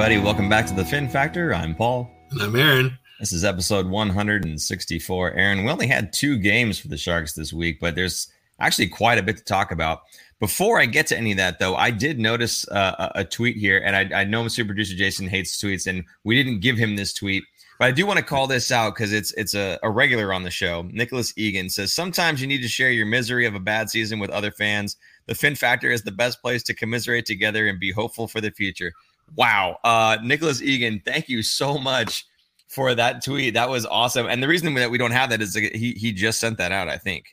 [0.00, 0.24] everybody.
[0.24, 1.54] Welcome back to the Fin Factor.
[1.54, 2.10] I'm Paul.
[2.30, 2.98] And I'm Aaron.
[3.18, 5.32] This is episode 164.
[5.32, 9.18] Aaron, we only had two games for the Sharks this week, but there's actually quite
[9.18, 10.00] a bit to talk about.
[10.38, 13.82] Before I get to any of that, though, I did notice uh, a tweet here,
[13.84, 17.12] and I, I know super producer Jason hates tweets, and we didn't give him this
[17.12, 17.44] tweet,
[17.78, 20.44] but I do want to call this out because it's it's a, a regular on
[20.44, 20.88] the show.
[20.90, 24.30] Nicholas Egan says sometimes you need to share your misery of a bad season with
[24.30, 24.96] other fans.
[25.26, 28.50] The Fin Factor is the best place to commiserate together and be hopeful for the
[28.50, 28.94] future.
[29.36, 32.26] Wow, uh, Nicholas Egan, thank you so much
[32.68, 33.54] for that tweet.
[33.54, 34.26] That was awesome.
[34.26, 36.88] And the reason that we don't have that is he he just sent that out.
[36.88, 37.26] I think.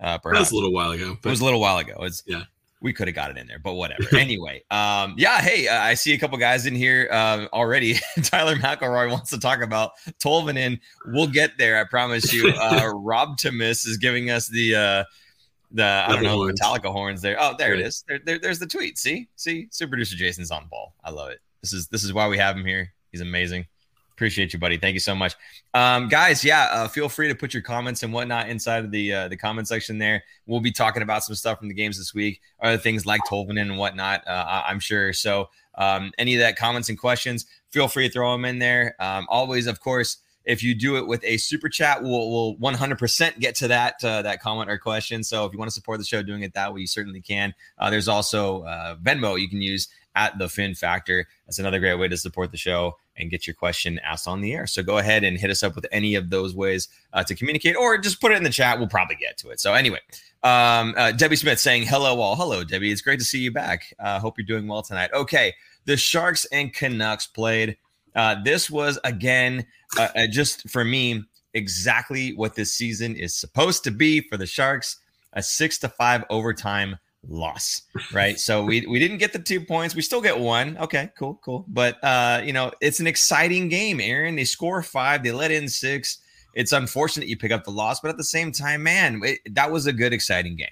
[0.00, 0.36] Uh, perhaps.
[0.36, 1.16] That was a little while ago.
[1.22, 1.96] It was a little while ago.
[2.00, 2.44] It's yeah
[2.82, 4.02] we could have got it in there, but whatever.
[4.16, 7.94] anyway, um, yeah, hey, uh, I see a couple guys in here uh, already.
[8.22, 10.80] Tyler McElroy wants to talk about Tolvanen.
[11.06, 12.52] We'll get there, I promise you.
[12.62, 15.04] Uh, Rob Timis is giving us the uh,
[15.72, 16.60] the I don't know horns.
[16.60, 17.36] Metallica horns there.
[17.40, 17.80] Oh, there right.
[17.80, 18.04] it is.
[18.06, 18.98] There, there, there's the tweet.
[18.98, 20.94] See, see, super producer Jason's on ball.
[21.02, 21.40] I love it.
[21.62, 22.92] This is this is why we have him here.
[23.10, 23.66] He's amazing.
[24.12, 24.76] Appreciate you, buddy.
[24.76, 25.34] Thank you so much,
[25.74, 26.44] um, guys.
[26.44, 29.36] Yeah, uh, feel free to put your comments and whatnot inside of the uh, the
[29.36, 30.22] comment section there.
[30.46, 33.62] We'll be talking about some stuff from the games this week, other things like Tolvanen
[33.62, 34.26] and whatnot.
[34.26, 35.12] Uh, I'm sure.
[35.12, 38.94] So, um, any of that comments and questions, feel free to throw them in there.
[39.00, 43.38] Um, always, of course, if you do it with a super chat, we'll, we'll 100%
[43.38, 45.22] get to that uh, that comment or question.
[45.22, 47.54] So if you want to support the show doing it that way, you certainly can.
[47.78, 51.26] Uh, there's also uh, Venmo you can use at the Fin Factor.
[51.46, 54.54] That's another great way to support the show and get your question asked on the
[54.54, 54.66] air.
[54.66, 57.76] So go ahead and hit us up with any of those ways uh, to communicate,
[57.76, 58.78] or just put it in the chat.
[58.78, 59.60] We'll probably get to it.
[59.60, 60.00] So anyway,
[60.42, 62.36] um, uh, Debbie Smith saying hello all.
[62.36, 62.90] Hello, Debbie.
[62.90, 63.94] It's great to see you back.
[63.98, 65.10] Uh, hope you're doing well tonight.
[65.12, 65.54] Okay,
[65.84, 67.76] the Sharks and Canucks played.
[68.14, 69.66] Uh, this was again
[69.98, 71.22] uh, uh, just for me
[71.54, 74.98] exactly what this season is supposed to be for the Sharks.
[75.34, 77.82] A six to five overtime loss,
[78.12, 78.38] right?
[78.38, 79.94] so we we didn't get the two points.
[79.94, 80.76] We still get one.
[80.78, 81.64] Okay, cool, cool.
[81.68, 84.36] But uh, you know, it's an exciting game, Aaron.
[84.36, 86.18] They score five, they let in six.
[86.54, 89.70] It's unfortunate you pick up the loss, but at the same time, man, it, that
[89.70, 90.68] was a good, exciting game.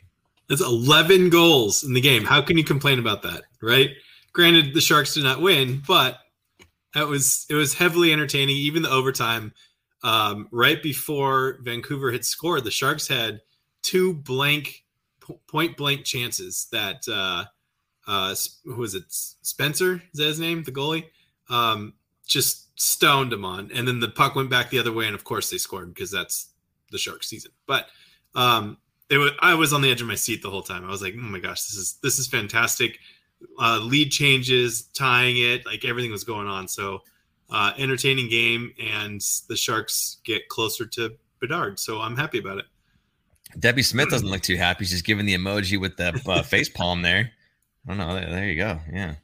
[0.50, 2.25] It's 11 goals in the game.
[2.25, 3.91] How can you complain about that, right?
[4.32, 6.19] Granted, the Sharks did not win, but
[6.94, 8.56] it was it was heavily entertaining.
[8.56, 9.52] Even the overtime,
[10.02, 13.41] um, right before Vancouver had scored, the Sharks had
[13.82, 14.84] two blank
[15.46, 17.44] point blank chances that uh,
[18.06, 19.04] uh, who was it?
[19.08, 20.62] Spencer is that his name?
[20.62, 21.06] The goalie
[21.48, 21.94] um,
[22.26, 25.24] just stoned him on, and then the puck went back the other way, and of
[25.24, 26.48] course they scored because that's
[26.90, 27.52] the Shark season.
[27.66, 27.86] But
[28.34, 30.84] um, it was I was on the edge of my seat the whole time.
[30.84, 32.98] I was like, oh my gosh, this is this is fantastic.
[33.58, 36.69] Uh, lead changes, tying it, like everything was going on.
[36.69, 37.02] So
[37.50, 41.78] uh, entertaining game, and the Sharks get closer to Bedard.
[41.78, 42.66] So I'm happy about it.
[43.59, 44.84] Debbie Smith doesn't look too happy.
[44.84, 47.33] She's giving the emoji with the uh, face palm there.
[47.87, 48.15] I don't know.
[48.15, 48.78] There, there, you go.
[48.93, 49.15] Yeah.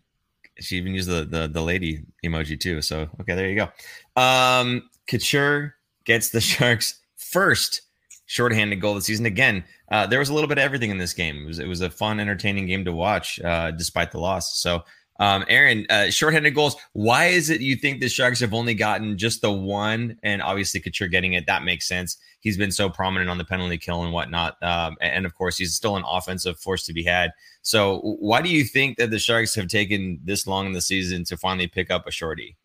[0.58, 2.80] She even used the, the the lady emoji too.
[2.80, 4.20] So okay, there you go.
[4.20, 7.82] Um Couture gets the Sharks first
[8.26, 9.26] shorthanded goal of the season.
[9.26, 11.42] Again, uh, there was a little bit of everything in this game.
[11.42, 14.58] It was it was a fun, entertaining game to watch, uh, despite the loss.
[14.58, 14.82] So
[15.18, 16.76] um, Aaron, uh, shorthanded goals.
[16.92, 20.18] Why is it you think the Sharks have only gotten just the one?
[20.22, 22.16] And obviously, Couture getting it that makes sense.
[22.40, 24.62] He's been so prominent on the penalty kill and whatnot.
[24.62, 27.32] Um, and, of course, he's still an offensive force to be had.
[27.62, 31.24] So, why do you think that the Sharks have taken this long in the season
[31.24, 32.56] to finally pick up a shorty?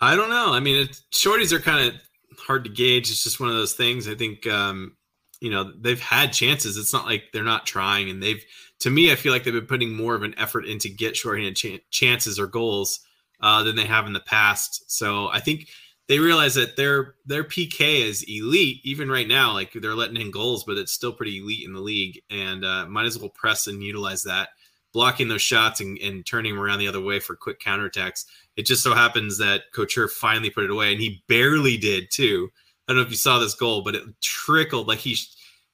[0.00, 0.52] I don't know.
[0.52, 1.94] I mean, it, shorties are kind of
[2.38, 3.10] hard to gauge.
[3.10, 4.08] It's just one of those things.
[4.08, 4.96] I think um,
[5.44, 6.78] you know they've had chances.
[6.78, 8.42] It's not like they're not trying, and they've
[8.80, 11.54] to me, I feel like they've been putting more of an effort into get shorthanded
[11.54, 13.00] ch- chances or goals
[13.42, 14.90] uh, than they have in the past.
[14.90, 15.68] So I think
[16.08, 19.52] they realize that their their PK is elite even right now.
[19.52, 22.86] Like they're letting in goals, but it's still pretty elite in the league, and uh,
[22.86, 24.48] might as well press and utilize that,
[24.94, 28.24] blocking those shots and, and turning them around the other way for quick counterattacks.
[28.56, 32.48] It just so happens that Couture finally put it away, and he barely did too.
[32.86, 35.16] I don't know if you saw this goal, but it trickled like he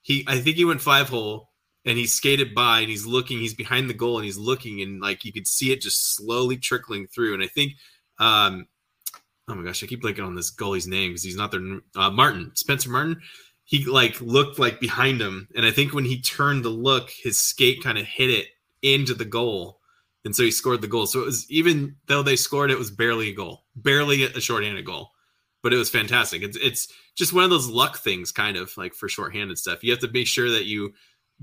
[0.02, 0.24] he.
[0.28, 1.50] I think he went five hole
[1.84, 5.00] and he skated by and he's looking he's behind the goal and he's looking and
[5.00, 7.34] like you could see it just slowly trickling through.
[7.34, 7.72] And i think
[8.18, 8.66] um
[9.48, 12.10] oh my gosh i keep blanking on this goalie's name because he's not there uh,
[12.10, 13.20] martin spencer martin.
[13.64, 15.48] He like looked like behind him.
[15.56, 18.46] And i think when he turned to look his skate kind of hit it
[18.82, 19.78] into the goal.
[20.24, 21.06] And so he scored the goal.
[21.06, 24.84] So it was even though they scored it was barely a goal barely a shorthanded
[24.84, 25.12] goal
[25.62, 28.94] but it was fantastic it's, it's just one of those luck things kind of like
[28.94, 30.92] for shorthanded stuff you have to make sure that you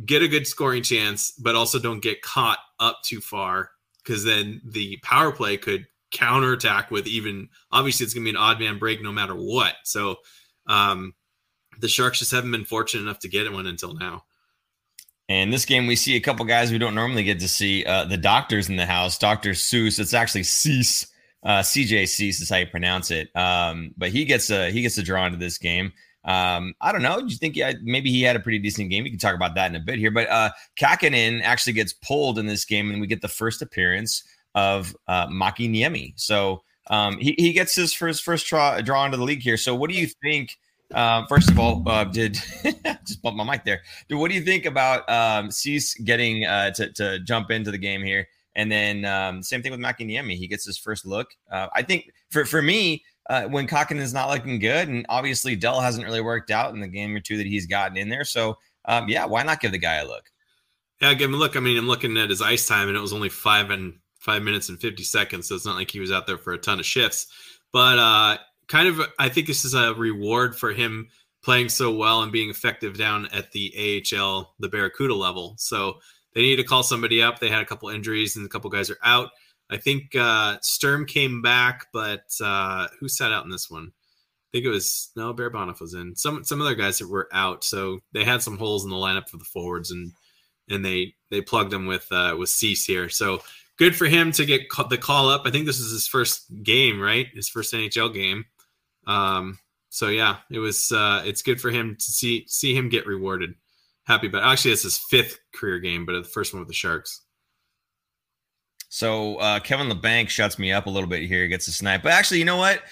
[0.06, 3.72] get a good scoring chance, but also don't get caught up too far
[4.04, 8.60] because then the power play could counterattack with even obviously it's gonna be an odd
[8.60, 9.76] man break no matter what.
[9.84, 10.18] So
[10.68, 11.14] um
[11.80, 14.24] the Sharks just haven't been fortunate enough to get one until now.
[15.30, 17.86] And this game, we see a couple guys we don't normally get to see.
[17.86, 20.00] Uh, the doctors in the house, Doctor Seuss.
[20.00, 21.08] It's actually Suess
[21.44, 23.36] uh, CJ Suess is how you pronounce it.
[23.36, 25.94] Um, but he gets a he gets a draw into this game.
[26.26, 27.22] Um, I don't know.
[27.22, 29.04] Do you think he maybe he had a pretty decent game?
[29.04, 30.12] We can talk about that in a bit here.
[30.12, 30.50] But uh,
[30.80, 34.24] Kahkonen actually gets pulled in this game, and we get the first appearance
[34.54, 36.14] of uh, Makiniemi.
[36.18, 39.58] So um, he, he gets his first first draw, draw into the league here.
[39.58, 40.58] So what do you think?
[40.94, 42.34] Uh, first of all, uh, did
[43.06, 43.82] just bump my mic there?
[44.08, 47.78] Do what do you think about um, Suess getting uh, to, to jump into the
[47.78, 48.28] game here?
[48.58, 50.36] And then um, same thing with Makiniemi.
[50.36, 51.30] He gets his first look.
[51.50, 55.56] Uh, I think for for me, uh, when Kahkonen is not looking good, and obviously
[55.56, 58.26] Dell hasn't really worked out in the game or two that he's gotten in there.
[58.26, 60.24] So um, yeah, why not give the guy a look?
[61.02, 61.56] Yeah, give him a look.
[61.56, 64.42] I mean, I'm looking at his ice time, and it was only five and five
[64.42, 65.48] minutes and 50 seconds.
[65.48, 67.28] So it's not like he was out there for a ton of shifts.
[67.72, 68.38] But uh,
[68.68, 71.08] kind of, I think this is a reward for him
[71.44, 75.56] playing so well and being effective down at the AHL, the Barracuda level.
[75.58, 76.00] So
[76.38, 77.40] they need to call somebody up.
[77.40, 79.32] They had a couple injuries and a couple guys are out.
[79.72, 83.88] I think uh, Sturm came back, but uh, who sat out in this one?
[83.88, 86.16] I think it was no Bear Barabanov was in.
[86.16, 89.28] Some some other guys that were out, so they had some holes in the lineup
[89.30, 90.14] for the forwards, and
[90.70, 93.10] and they they plugged them with uh, with Suess here.
[93.10, 93.42] So
[93.80, 95.42] good for him to get the call up.
[95.46, 97.26] I think this is his first game, right?
[97.34, 98.46] His first NHL game.
[99.08, 99.58] Um,
[99.90, 100.92] so yeah, it was.
[100.92, 103.56] Uh, it's good for him to see see him get rewarded.
[104.08, 107.22] Happy, but actually, it's his fifth career game, but the first one with the Sharks.
[108.90, 112.04] So uh, Kevin Labanc shuts me up a little bit here, He gets a snipe.
[112.04, 112.84] But actually, you know what?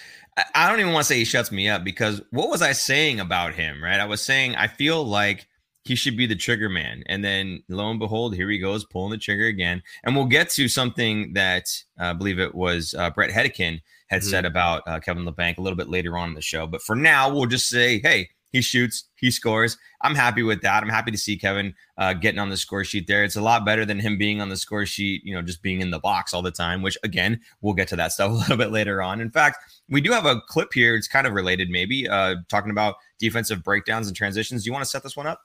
[0.54, 3.20] I don't even want to say he shuts me up because what was I saying
[3.20, 3.98] about him, right?
[3.98, 5.46] I was saying I feel like
[5.84, 7.02] he should be the trigger man.
[7.06, 9.82] And then lo and behold, here he goes pulling the trigger again.
[10.04, 11.64] And we'll get to something that
[11.98, 14.30] uh, I believe it was uh, Bret Hedican had mm-hmm.
[14.30, 16.66] said about uh, Kevin Labanc a little bit later on in the show.
[16.66, 19.76] But for now, we'll just say, hey, he shoots, he scores.
[20.00, 20.82] I'm happy with that.
[20.82, 23.22] I'm happy to see Kevin uh, getting on the score sheet there.
[23.22, 25.82] It's a lot better than him being on the score sheet, you know, just being
[25.82, 28.56] in the box all the time, which again, we'll get to that stuff a little
[28.56, 29.20] bit later on.
[29.20, 29.58] In fact,
[29.90, 30.94] we do have a clip here.
[30.94, 34.64] It's kind of related, maybe, uh, talking about defensive breakdowns and transitions.
[34.64, 35.42] Do you want to set this one up?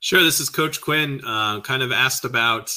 [0.00, 0.22] Sure.
[0.22, 2.74] This is Coach Quinn, uh, kind of asked about.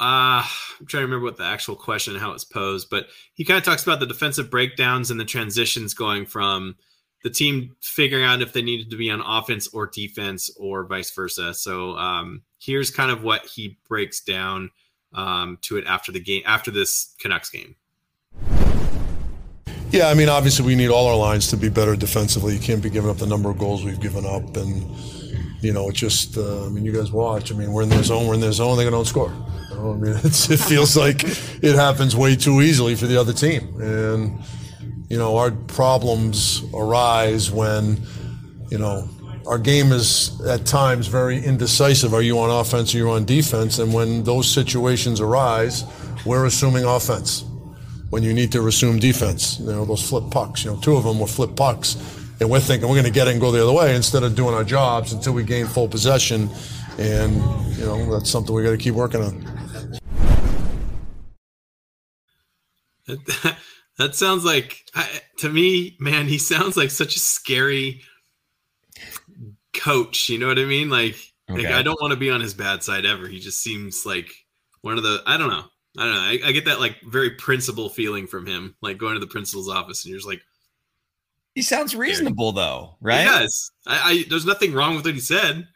[0.00, 0.42] Uh,
[0.80, 3.64] I'm trying to remember what the actual question, how it's posed, but he kind of
[3.64, 6.74] talks about the defensive breakdowns and the transitions going from
[7.22, 11.10] the team figuring out if they needed to be on offense or defense or vice
[11.10, 11.52] versa.
[11.54, 14.70] So um, here's kind of what he breaks down
[15.12, 17.76] um, to it after the game, after this Canucks game.
[19.90, 22.54] Yeah, I mean, obviously we need all our lines to be better defensively.
[22.54, 24.88] You can't be giving up the number of goals we've given up, and
[25.62, 26.38] you know, it just.
[26.38, 27.50] Uh, I mean, you guys watch.
[27.52, 28.28] I mean, we're in their zone.
[28.28, 28.78] We're in their zone.
[28.78, 29.32] They don't score.
[29.70, 29.92] You know?
[29.92, 34.40] I mean, it feels like it happens way too easily for the other team, and
[35.10, 38.00] you know, our problems arise when,
[38.70, 39.08] you know,
[39.46, 42.14] our game is at times very indecisive.
[42.14, 43.80] Are you on offense or you on defense?
[43.80, 45.84] And when those situations arise,
[46.24, 47.44] we're assuming offense
[48.10, 49.58] when you need to assume defense.
[49.58, 51.96] You know, those flip pucks, you know, two of them were flip pucks.
[52.38, 54.36] And we're thinking we're going to get it and go the other way instead of
[54.36, 56.48] doing our jobs until we gain full possession.
[56.98, 57.34] And,
[57.76, 59.44] you know, that's something we got to keep working on.
[64.00, 64.86] That sounds like
[65.40, 66.26] to me, man.
[66.26, 68.00] He sounds like such a scary
[69.74, 70.30] coach.
[70.30, 70.88] You know what I mean?
[70.88, 71.16] Like,
[71.50, 71.64] okay.
[71.64, 73.28] like I don't want to be on his bad side ever.
[73.28, 74.32] He just seems like
[74.80, 75.22] one of the.
[75.26, 75.64] I don't know.
[75.98, 76.20] I don't know.
[76.20, 79.68] I, I, get that like very principal feeling from him, like going to the principal's
[79.68, 80.40] office, and you're just like,
[81.54, 83.24] he sounds reasonable though, right?
[83.24, 83.70] Yes.
[83.86, 85.68] I, I, there's nothing wrong with what he said.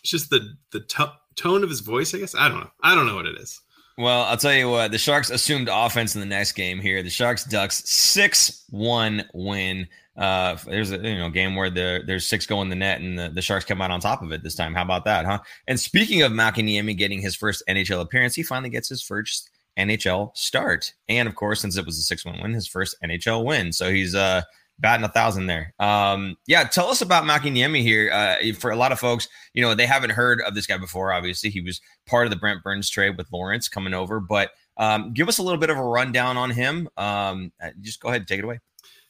[0.00, 1.04] It's just the the t-
[1.36, 2.12] tone of his voice.
[2.12, 2.70] I guess I don't know.
[2.82, 3.60] I don't know what it is.
[3.98, 7.02] Well, I'll tell you what, the Sharks assumed offense in the next game here.
[7.02, 9.86] The Sharks Ducks 6-1 win.
[10.16, 13.28] Uh, there's a you know game where the, there's six going the net and the,
[13.30, 14.74] the Sharks come out on top of it this time.
[14.74, 15.40] How about that, huh?
[15.68, 20.36] And speaking of Makiniemi getting his first NHL appearance, he finally gets his first NHL
[20.36, 20.92] start.
[21.08, 23.72] And of course, since it was a 6-1 win, his first NHL win.
[23.72, 24.42] So he's uh
[24.78, 25.74] batting a thousand there.
[25.78, 28.10] Um, yeah, tell us about Makiniemi here.
[28.12, 31.12] Uh, for a lot of folks, you know, they haven't heard of this guy before.
[31.12, 35.12] Obviously, he was part of the Brent Burns trade with Lorentz coming over, but um,
[35.12, 36.88] give us a little bit of a rundown on him.
[36.96, 38.60] Um, uh, just go ahead, and take it away.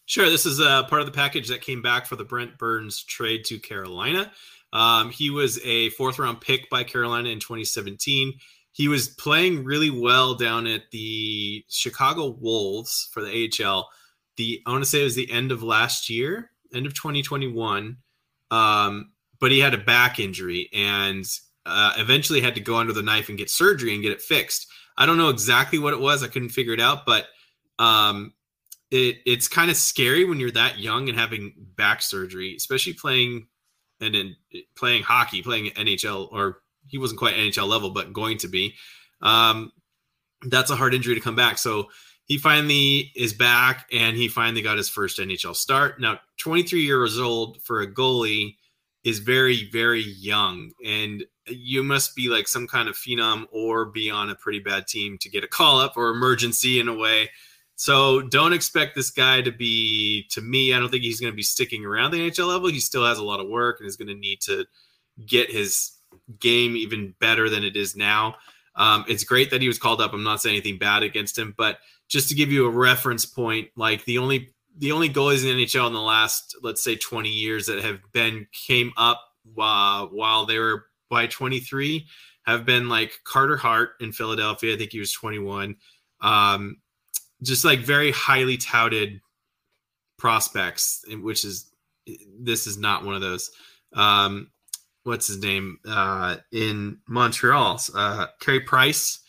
[0.06, 0.28] Sure.
[0.28, 3.44] This is uh, part of the package that came back for the Brent Burns trade
[3.46, 4.32] to Carolina.
[4.72, 8.34] Um, he was a fourth round pick by Carolina in 2017.
[8.72, 13.88] He was playing really well down at the Chicago Wolves for the AHL
[14.42, 17.96] the I want to say it was the end of last year, end of 2021.
[18.50, 21.24] Um, but he had a back injury and
[21.64, 24.66] uh, eventually had to go under the knife and get surgery and get it fixed.
[24.98, 26.22] I don't know exactly what it was.
[26.22, 27.26] I couldn't figure it out, but
[27.78, 28.34] um,
[28.90, 33.46] it, it's kind of scary when you're that young and having back surgery, especially playing
[34.00, 34.36] and then
[34.76, 38.74] playing hockey, playing NHL, or he wasn't quite NHL level, but going to be.
[39.22, 39.72] Um,
[40.42, 41.58] that's a hard injury to come back.
[41.58, 41.88] So
[42.32, 46.00] he finally is back and he finally got his first NHL start.
[46.00, 48.56] Now, 23 years old for a goalie
[49.04, 50.72] is very, very young.
[50.82, 54.86] And you must be like some kind of phenom or be on a pretty bad
[54.86, 57.28] team to get a call up or emergency in a way.
[57.76, 61.36] So don't expect this guy to be, to me, I don't think he's going to
[61.36, 62.70] be sticking around the NHL level.
[62.70, 64.64] He still has a lot of work and is going to need to
[65.26, 65.98] get his
[66.40, 68.36] game even better than it is now.
[68.74, 70.12] Um, it's great that he was called up.
[70.12, 73.68] I'm not saying anything bad against him, but just to give you a reference point,
[73.76, 77.28] like the only the only goalies in the NHL in the last, let's say, 20
[77.28, 79.20] years that have been came up
[79.54, 82.06] while while they were by 23
[82.44, 84.74] have been like Carter Hart in Philadelphia.
[84.74, 85.76] I think he was 21.
[86.20, 86.78] Um,
[87.42, 89.20] just like very highly touted
[90.18, 91.70] prospects, which is
[92.38, 93.50] this is not one of those.
[93.92, 94.51] Um,
[95.04, 97.80] what's his name uh, in Montreal?
[97.94, 99.20] Uh, Carey Price.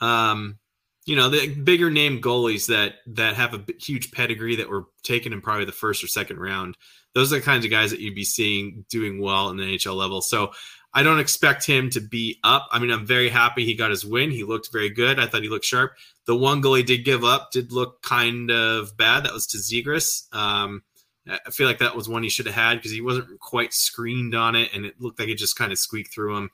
[0.00, 0.58] Um,
[1.06, 5.32] you know the bigger name goalies that that have a huge pedigree that were taken
[5.32, 6.76] in probably the first or second round.
[7.14, 9.96] Those are the kinds of guys that you'd be seeing doing well in the NHL
[9.96, 10.20] level.
[10.20, 10.52] So
[10.92, 12.68] I don't expect him to be up.
[12.70, 14.30] I mean, I'm very happy he got his win.
[14.30, 15.18] He looked very good.
[15.18, 15.92] I thought he looked sharp.
[16.26, 19.24] The one goal he did give up did look kind of bad.
[19.24, 20.32] That was to Zegras.
[20.34, 20.82] Um,
[21.28, 24.34] I feel like that was one he should have had because he wasn't quite screened
[24.34, 26.50] on it, and it looked like it just kind of squeaked through him.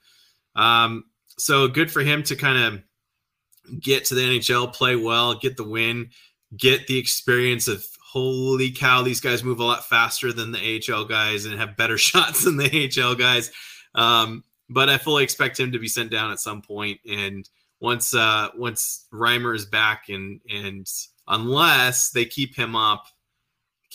[0.55, 1.05] Um,
[1.39, 5.65] so good for him to kind of get to the NHL, play well, get the
[5.65, 6.11] win,
[6.57, 7.85] get the experience of
[8.17, 11.99] holy cow, these guys move a lot faster than the AHL guys and have better
[11.99, 13.51] shots than the AHL guys.
[13.95, 17.01] Um, but I fully expect him to be sent down at some point.
[17.09, 17.49] And
[17.81, 20.87] once uh, once Reimer is back, and and
[21.29, 23.07] unless they keep him up,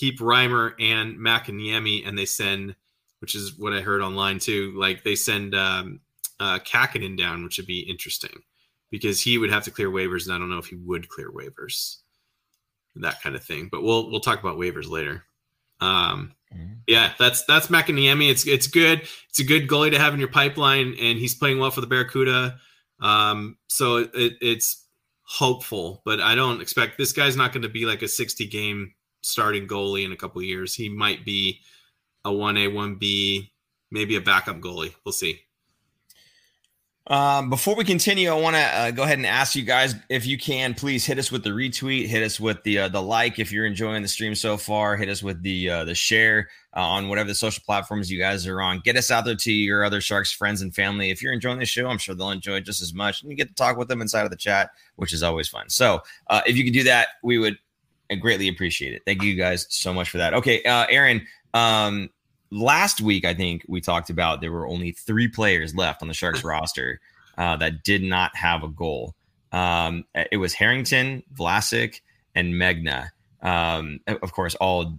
[0.02, 2.76] keep Reimer and Makiniemi, and they send,
[3.20, 6.00] which is what I heard online too, like they send um,
[6.40, 8.42] uh, Kahkonen down, which would be interesting
[8.90, 11.30] because he would have to clear waivers, and I don't know if he would clear
[11.32, 11.98] waivers,
[12.96, 13.70] that kind of thing.
[13.72, 15.24] But we'll we'll talk about waivers later.
[15.82, 16.74] Um, mm-hmm.
[16.88, 18.32] Yeah, that's that's Makiniemi.
[18.32, 19.02] It's it's good.
[19.30, 21.88] It's a good goalie to have in your pipeline, and he's playing well for the
[21.88, 22.58] Barracuda.
[23.00, 24.84] Um, so it, it's
[25.22, 28.96] hopeful, but I don't expect this guy's not going to be like a 60 game
[29.22, 30.74] starting goalie in a couple years.
[30.74, 31.60] He might be
[32.26, 33.50] a 1A, 1B,
[33.92, 34.94] maybe a backup goalie.
[35.06, 35.42] We'll see.
[37.08, 40.26] Um, before we continue, I want to uh, go ahead and ask you guys if
[40.28, 43.40] you can please hit us with the retweet, hit us with the uh, the like
[43.40, 46.80] if you're enjoying the stream so far, hit us with the uh, the share uh,
[46.80, 48.82] on whatever the social platforms you guys are on.
[48.82, 51.10] Get us out there to your other Sharks friends and family.
[51.10, 53.36] If you're enjoying the show, I'm sure they'll enjoy it just as much, and you
[53.36, 55.70] get to talk with them inside of the chat, which is always fun.
[55.70, 57.58] So uh, if you could do that, we would
[58.12, 59.04] uh, greatly appreciate it.
[59.06, 60.34] Thank you guys so much for that.
[60.34, 61.26] Okay, uh, Aaron.
[61.54, 62.10] Um,
[62.52, 66.14] last week, I think we talked about there were only three players left on the
[66.14, 67.00] Sharks roster
[67.38, 69.16] uh, that did not have a goal.
[69.52, 72.02] Um, it was Harrington, Vlasic,
[72.36, 73.10] and Megna.
[73.42, 74.98] Um, of course, all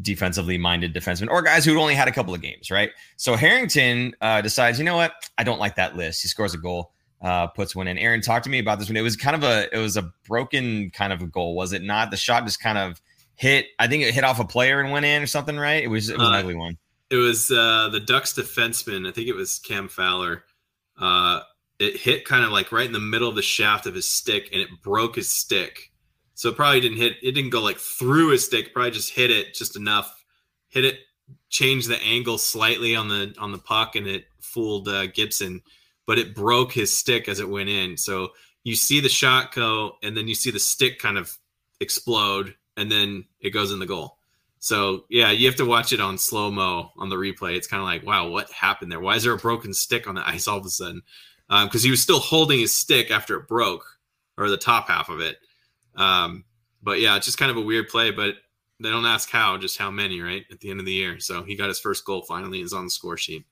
[0.00, 2.90] defensively minded defensemen or guys who only had a couple of games, right?
[3.16, 5.12] So Harrington uh, decides, you know what?
[5.38, 6.22] I don't like that list.
[6.22, 6.90] He scores a goal,
[7.24, 7.96] uh, puts one in.
[7.98, 8.96] Aaron, talk to me about this one.
[8.96, 11.82] It was kind of a, it was a broken kind of a goal, was it
[11.82, 12.10] not?
[12.10, 13.00] The shot just kind of
[13.34, 13.66] hit.
[13.78, 15.82] I think it hit off a player and went in or something, right?
[15.82, 16.76] It was, it was uh, an ugly one.
[17.10, 19.08] It was uh, the Ducks defenseman.
[19.08, 20.44] I think it was Cam Fowler.
[21.00, 21.40] Uh,
[21.78, 24.50] it hit kind of like right in the middle of the shaft of his stick,
[24.52, 25.90] and it broke his stick.
[26.34, 27.14] So it probably didn't hit.
[27.22, 28.72] It didn't go like through his stick.
[28.74, 30.24] Probably just hit it just enough.
[30.68, 30.98] Hit it,
[31.48, 35.62] changed the angle slightly on the on the puck, and it fooled uh, Gibson.
[36.06, 37.96] But it broke his stick as it went in.
[37.96, 38.32] So
[38.62, 41.36] you see the shot go, and then you see the stick kind of
[41.80, 44.18] explode, and then it goes in the goal.
[44.64, 47.54] So yeah, you have to watch it on slow mo on the replay.
[47.54, 48.98] It's kind of like, wow, what happened there?
[48.98, 51.02] Why is there a broken stick on the ice all of a sudden?
[51.48, 53.84] Because um, he was still holding his stick after it broke,
[54.38, 55.36] or the top half of it.
[55.96, 56.44] Um,
[56.82, 58.10] but yeah, it's just kind of a weird play.
[58.10, 58.36] But
[58.80, 60.44] they don't ask how, just how many, right?
[60.50, 62.62] At the end of the year, so he got his first goal finally.
[62.62, 63.44] Is on the score sheet.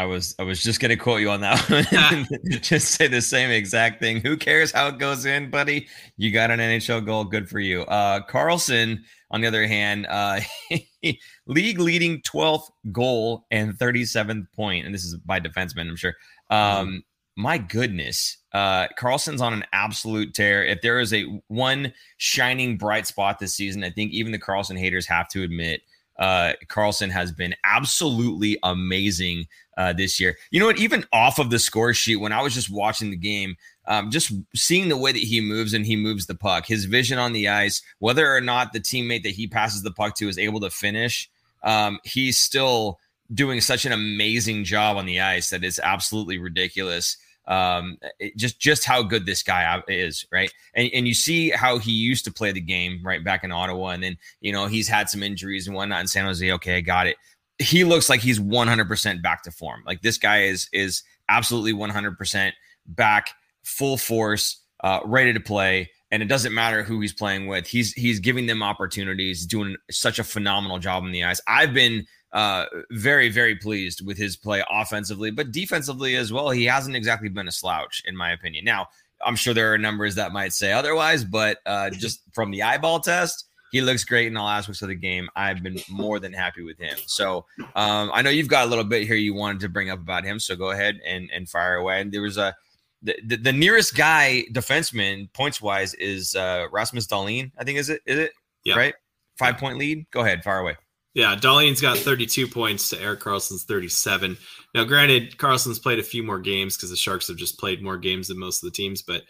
[0.00, 1.60] I was I was just gonna quote you on that
[2.10, 2.26] one.
[2.62, 4.22] just say the same exact thing.
[4.22, 5.88] Who cares how it goes in, buddy?
[6.16, 7.24] You got an NHL goal.
[7.24, 7.82] Good for you.
[7.82, 10.40] Uh, Karlsson on the other hand, uh,
[11.46, 16.14] league leading 12th goal and 37th point, and this is by defenseman, I'm sure.
[16.48, 17.04] Um,
[17.36, 20.64] my goodness, uh, Karlsson's on an absolute tear.
[20.64, 24.78] If there is a one shining bright spot this season, I think even the Karlsson
[24.78, 25.82] haters have to admit
[26.20, 29.46] uh, Karlsson has been absolutely amazing
[29.76, 30.36] uh, this year.
[30.50, 30.78] You know what?
[30.78, 34.32] Even off of the score sheet, when I was just watching the game, um, just
[34.54, 37.48] seeing the way that he moves and he moves the puck, his vision on the
[37.48, 40.70] ice, whether or not the teammate that he passes the puck to is able to
[40.70, 41.30] finish,
[41.62, 42.98] um, he's still
[43.32, 47.16] doing such an amazing job on the ice that it's absolutely ridiculous.
[47.46, 50.52] Um, it, just just how good this guy is, right?
[50.74, 53.88] And and you see how he used to play the game right back in Ottawa,
[53.88, 56.52] and then you know he's had some injuries and whatnot in San Jose.
[56.52, 57.16] Okay, I got it.
[57.58, 59.82] He looks like he's 100% back to form.
[59.84, 62.52] Like this guy is is absolutely 100%
[62.86, 63.30] back,
[63.62, 67.66] full force, uh, ready to play and it doesn't matter who he's playing with.
[67.66, 71.40] He's he's giving them opportunities, doing such a phenomenal job in the ice.
[71.46, 76.50] I've been uh, very very pleased with his play offensively, but defensively as well.
[76.50, 78.64] He hasn't exactly been a slouch in my opinion.
[78.64, 78.88] Now
[79.24, 83.00] I'm sure there are numbers that might say otherwise, but uh, just from the eyeball
[83.00, 83.46] test.
[83.72, 85.28] He looks great in all aspects of the game.
[85.36, 86.98] I've been more than happy with him.
[87.06, 87.46] So
[87.76, 90.24] um, I know you've got a little bit here you wanted to bring up about
[90.24, 90.40] him.
[90.40, 92.00] So go ahead and, and fire away.
[92.00, 92.56] And there was a
[93.02, 97.52] the, the, nearest guy defenseman points wise is uh, Rasmus Dahlin.
[97.58, 98.32] I think is it is it
[98.64, 98.76] yeah.
[98.76, 98.94] right
[99.38, 100.04] five point lead.
[100.10, 100.76] Go ahead, fire away.
[101.14, 104.36] Yeah, Dahlin's got 32 points to Erik Karlsson's 37.
[104.74, 107.96] Now, granted, Karlsson's played a few more games because the Sharks have just played more
[107.96, 109.22] games than most of the teams, but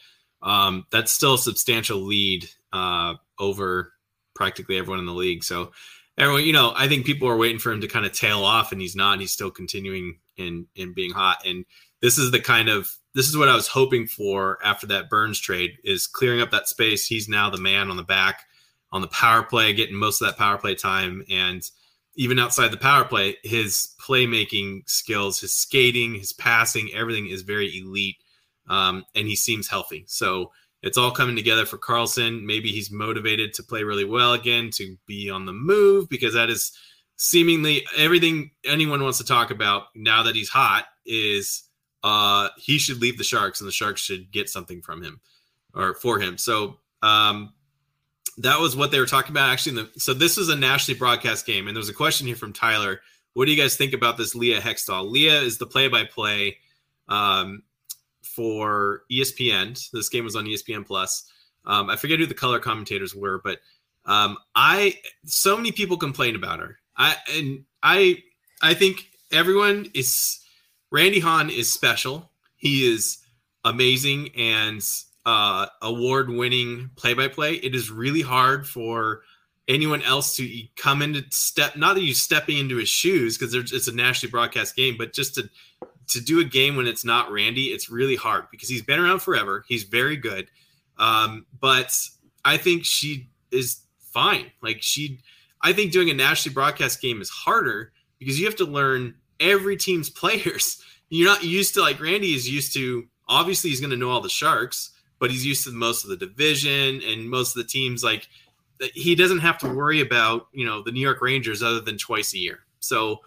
[0.43, 3.93] um, that's still a substantial lead uh, over
[4.35, 5.43] practically everyone in the league.
[5.43, 5.73] So,
[6.19, 8.73] everyone, you know, I think people are waiting for him to kind of tail off,
[8.73, 9.21] and he's not.
[9.21, 11.65] He's still continuing in in being hot, and
[12.03, 15.41] this is the kind of this is what I was hoping for after that Burns
[15.41, 17.07] trade is clearing up that space.
[17.07, 18.45] He's now the man on the back
[18.93, 21.25] on the power play, getting most of that power play time.
[21.31, 21.63] And
[22.17, 27.79] even outside the power play, his playmaking skills, his skating, his passing, everything is very
[27.79, 28.17] elite.
[28.69, 30.05] Um, and he seems healthy.
[30.07, 32.45] So it's all coming together for Karlsson.
[32.45, 36.51] Maybe he's motivated to play really well again, to be on the move, because that
[36.51, 36.73] is
[37.17, 41.65] seemingly everything anyone wants to talk about now that he's hot is
[42.03, 45.21] uh, he should leave the Sharks and the Sharks should get something from him
[45.75, 46.39] or for him.
[46.39, 47.53] So um,
[48.43, 49.83] that was what they were talking about actually.
[49.83, 53.01] The, so this is a nationally broadcast game, and there's a question here from Tyler.
[53.35, 55.11] What do you guys think about this Leah Hextall?
[55.11, 56.57] Leah is the play-by-play
[57.09, 57.63] um,
[58.23, 59.91] for ESPN.
[59.93, 61.31] This game was on ESPN Plus.
[61.65, 63.61] Um, I forget who the color commentators were, but
[64.07, 64.95] um, I
[65.27, 66.79] so many people complain about her.
[66.97, 68.23] I and I
[68.63, 70.41] I think everyone is
[70.91, 72.31] Randy Hahn is special.
[72.57, 73.19] He is
[73.65, 74.83] amazing and
[75.27, 77.55] uh, award-winning play-by-play.
[77.55, 79.23] It is really hard for
[79.69, 81.77] anyone else to come into step.
[81.77, 85.35] Not that you're stepping into his shoes because it's a nationally broadcast game, but just
[85.37, 85.49] to
[86.09, 89.21] to do a game when it's not Randy, it's really hard because he's been around
[89.21, 89.65] forever.
[89.69, 90.51] He's very good,
[90.99, 91.97] um, but
[92.45, 94.51] I think she is fine.
[94.61, 95.21] Like she,
[95.63, 99.77] I think doing a nationally broadcast game is harder because you have to learn every
[99.77, 100.83] team's players.
[101.09, 103.07] You're not used to like Randy is used to.
[103.29, 106.17] Obviously, he's going to know all the Sharks, but he's used to most of the
[106.17, 108.03] division and most of the teams.
[108.03, 108.27] Like
[108.95, 112.35] he doesn't have to worry about you know the New York Rangers other than twice
[112.35, 112.61] a year.
[112.81, 113.21] So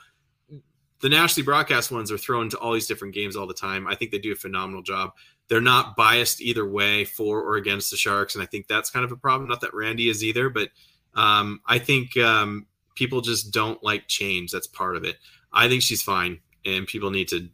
[1.00, 3.88] the nationally broadcast ones are thrown to all these different games all the time.
[3.88, 5.12] I think they do a phenomenal job.
[5.50, 9.06] They're not biased either way for or against the Sharks, and I think that's kind
[9.06, 9.50] of a problem.
[9.50, 10.70] Not that Randy is either, but
[11.14, 14.52] um, I think um, people just don't like change.
[14.52, 15.18] That's part of it.
[15.52, 17.50] I think she's fine, and people need to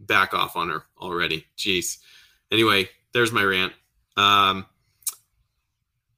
[0.00, 1.46] back off on her already.
[1.56, 1.98] Jeez.
[2.50, 3.72] Anyway, there's my rant.
[4.16, 4.66] Um,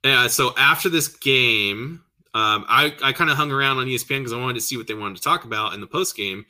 [0.04, 0.26] yeah.
[0.28, 2.02] So after this game,
[2.34, 4.86] um, I I kind of hung around on ESPN because I wanted to see what
[4.86, 6.44] they wanted to talk about in the post game,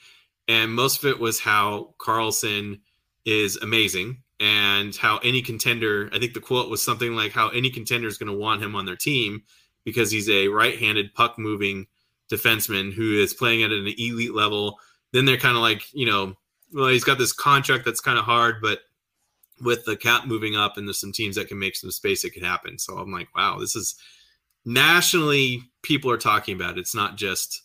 [0.48, 2.80] and most of it was how Karlsson
[3.24, 6.11] is amazing and how any contender.
[6.12, 8.74] I think the quote was something like how any contender is going to want him
[8.74, 9.42] on their team
[9.85, 11.87] because he's a right-handed puck moving
[12.33, 14.78] defenseman who is playing at an elite level.
[15.12, 16.35] Then they're kind of like, you know,
[16.72, 18.80] well, he's got this contract that's kind of hard, but
[19.61, 22.31] with the cap moving up and there's some teams that can make some space, it
[22.31, 22.79] could happen.
[22.79, 23.95] So I'm like, wow, this is
[24.64, 26.81] nationally people are talking about it.
[26.81, 27.62] It's not just,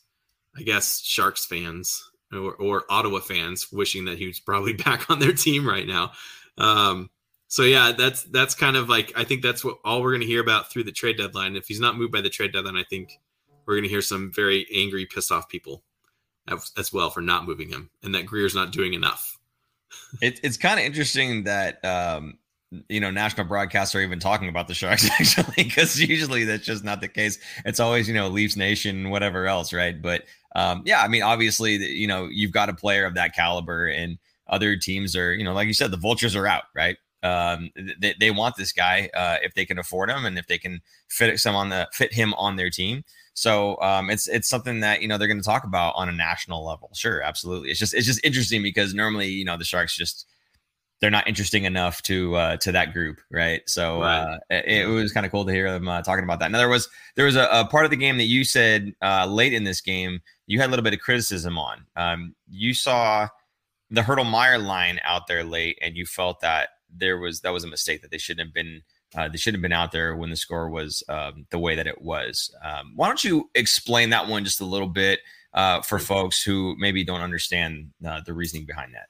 [0.57, 5.19] I guess, Sharks fans or, or Ottawa fans wishing that he was probably back on
[5.19, 6.11] their team right now.
[6.57, 7.09] Um,
[7.47, 10.27] so yeah, that's that's kind of like I think that's what all we're going to
[10.27, 11.55] hear about through the trade deadline.
[11.55, 13.19] If he's not moved by the trade deadline, I think
[13.65, 15.83] we're going to hear some very angry, pissed off people
[16.77, 19.38] as well for not moving him, and that Grier's not doing enough.
[20.21, 22.37] It, it's kind of interesting that um,
[22.87, 26.83] you know national broadcasts are even talking about the Sharks actually, because usually that's just
[26.83, 27.39] not the case.
[27.65, 29.99] It's always you know Leafs Nation, whatever else, right?
[30.01, 30.23] But
[30.55, 34.17] um, yeah, I mean, obviously, you know, you've got a player of that caliber, and
[34.47, 36.97] other teams are, you know, like you said, the vultures are out, right?
[37.21, 40.57] Um, they, they want this guy uh, if they can afford him and if they
[40.57, 43.03] can fit some on the fit him on their team.
[43.33, 46.13] So um, it's it's something that you know they're going to talk about on a
[46.13, 46.89] national level.
[46.93, 47.69] Sure, absolutely.
[47.69, 50.25] It's just it's just interesting because normally you know the Sharks just
[51.01, 53.61] they're not interesting enough to uh, to that group, right?
[53.67, 54.19] So right.
[54.19, 56.51] Uh, it, it, was kind of cool to hear them uh, talking about that.
[56.51, 59.25] Now there was there was a, a part of the game that you said uh,
[59.25, 61.85] late in this game you had a little bit of criticism on.
[61.95, 63.27] Um, you saw
[63.91, 67.63] the Hertl Meier line out there late, and you felt that there was that was
[67.63, 68.81] a mistake that they shouldn't have been
[69.15, 71.87] uh, they shouldn't have been out there when the score was um, the way that
[71.87, 72.53] it was.
[72.63, 75.19] Um, why don't you explain that one just a little bit
[75.53, 79.07] uh, for folks who maybe don't understand uh, the reasoning behind that?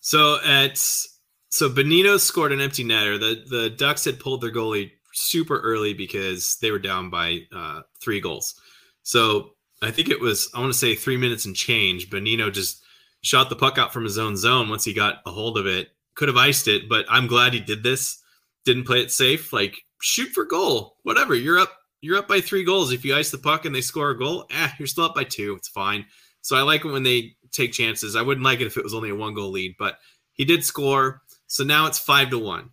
[0.00, 3.18] So at so Bonino scored an empty netter.
[3.18, 7.82] The the Ducks had pulled their goalie super early because they were down by uh,
[8.00, 8.54] three goals.
[9.02, 9.50] So
[9.82, 12.08] I think it was I want to say three minutes and change.
[12.08, 12.82] Bonino just
[13.22, 15.88] shot the puck out from his own zone once he got a hold of it.
[16.20, 18.22] Could have iced it, but I'm glad he did this.
[18.66, 19.54] Didn't play it safe.
[19.54, 21.34] Like shoot for goal, whatever.
[21.34, 21.74] You're up.
[22.02, 22.92] You're up by three goals.
[22.92, 25.24] If you ice the puck and they score a goal, eh, you're still up by
[25.24, 25.54] two.
[25.54, 26.04] It's fine.
[26.42, 28.16] So I like it when they take chances.
[28.16, 29.96] I wouldn't like it if it was only a one goal lead, but
[30.32, 31.22] he did score.
[31.46, 32.68] So now it's five to one.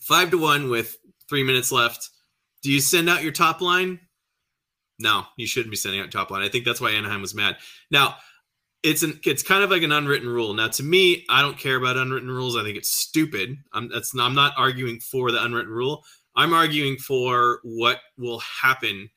[0.00, 0.96] Five to one with
[1.28, 2.08] three minutes left.
[2.62, 4.00] Do you send out your top line?
[4.98, 6.40] No, you shouldn't be sending out top line.
[6.40, 7.58] I think that's why Anaheim was mad.
[7.90, 8.16] Now,
[8.86, 10.54] it's an it's kind of like an unwritten rule.
[10.54, 12.56] Now, to me, I don't care about unwritten rules.
[12.56, 13.56] I think it's stupid.
[13.72, 16.04] I'm that's not, I'm not arguing for the unwritten rule.
[16.36, 19.10] I'm arguing for what will happen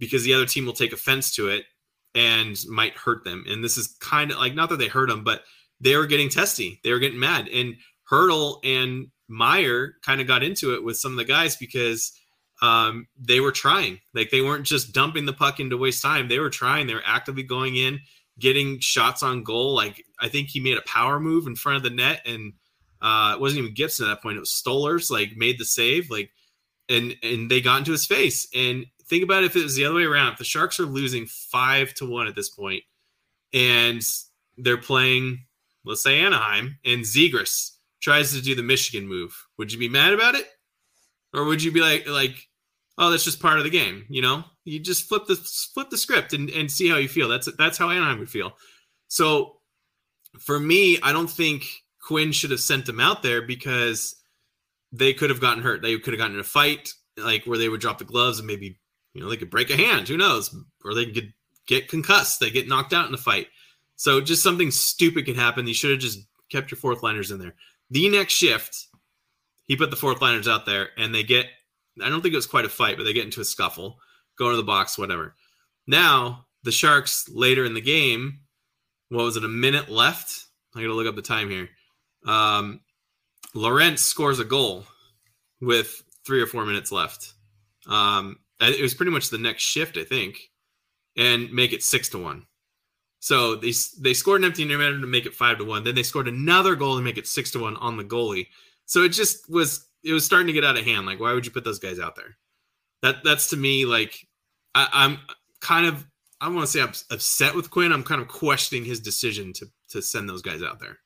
[0.00, 1.66] because the other team will take offense to it
[2.16, 3.44] and might hurt them.
[3.48, 5.42] And this is kind of like not that they hurt them, but
[5.80, 6.80] they were getting testy.
[6.82, 7.48] They were getting mad.
[7.48, 7.76] And
[8.10, 12.12] Hertl and Meier kind of got into it with some of the guys because
[12.60, 14.00] um, they were trying.
[14.14, 16.26] Like they weren't just dumping the puck into waste time.
[16.26, 16.88] They were trying.
[16.88, 18.00] They were actively going in,
[18.38, 19.74] getting shots on goal.
[19.74, 22.52] Like I think he made a power move in front of the net, and
[23.02, 24.36] uh, it wasn't even Gibson at that point.
[24.36, 26.10] It was Stolarz Like made the save.
[26.10, 26.30] Like
[26.88, 28.48] and and they got into his face.
[28.54, 30.32] And think about if it was the other way around.
[30.32, 32.82] If the Sharks are losing five to one at this point,
[33.52, 34.02] and
[34.58, 35.44] they're playing,
[35.84, 40.12] let's say Anaheim, and Zegras tries to do the Michigan move, would you be mad
[40.12, 40.46] about it?
[41.32, 42.48] Or would you be like like,
[42.98, 44.44] oh, that's just part of the game, you know?
[44.64, 47.28] You just flip the flip the script and, and see how you feel.
[47.28, 48.52] That's that's how Anaheim would feel.
[49.08, 49.56] So
[50.40, 51.66] for me, I don't think
[52.00, 54.16] Quinn should have sent them out there because
[54.92, 55.82] they could have gotten hurt.
[55.82, 58.46] They could have gotten in a fight, like where they would drop the gloves and
[58.46, 58.78] maybe
[59.14, 60.08] you know they could break a hand.
[60.08, 60.54] Who knows?
[60.84, 61.32] Or they could
[61.66, 62.40] get concussed.
[62.40, 63.48] They get knocked out in a fight.
[63.96, 65.66] So just something stupid can happen.
[65.66, 67.54] You should have just kept your fourth liners in there.
[67.90, 68.88] The next shift,
[69.66, 71.46] he put the fourth liners out there, and they get.
[72.02, 73.98] I don't think it was quite a fight, but they get into a scuffle,
[74.38, 75.34] go into the box, whatever.
[75.86, 78.40] Now the Sharks later in the game,
[79.08, 79.44] what was it?
[79.44, 80.46] A minute left.
[80.74, 81.68] I got to look up the time here.
[82.26, 82.80] Um,
[83.54, 84.84] Lorentz scores a goal
[85.60, 87.34] with three or four minutes left.
[87.86, 90.38] Um, it was pretty much the next shift, I think,
[91.16, 92.46] and make it six to one.
[93.20, 95.84] So they they scored an empty netter to make it five to one.
[95.84, 98.48] Then they scored another goal to make it six to one on the goalie.
[98.86, 101.06] So it just was it was starting to get out of hand.
[101.06, 102.36] Like, why would you put those guys out there?
[103.02, 104.26] That that's to me like
[104.74, 105.18] I, I'm
[105.60, 106.06] kind of
[106.40, 107.92] I don't want to say I'm upset with Quinn.
[107.92, 110.98] I'm kind of questioning his decision to to send those guys out there.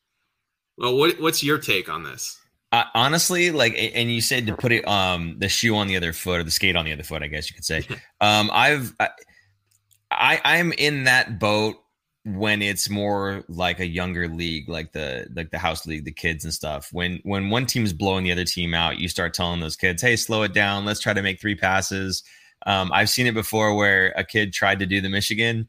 [0.77, 2.37] Well, what what's your take on this?
[2.73, 6.13] Uh, honestly, like, and you said to put it um the shoe on the other
[6.13, 7.87] foot or the skate on the other foot, I guess you could say.
[8.21, 9.09] um, I've I,
[10.11, 11.77] I I'm in that boat
[12.25, 16.45] when it's more like a younger league like the like the house league the kids
[16.45, 19.77] and stuff when when one team's blowing the other team out you start telling those
[19.77, 20.85] kids hey slow it down.
[20.85, 22.23] Let's try to make three passes.
[22.67, 25.67] Um, i've seen it before where a kid tried to do the michigan.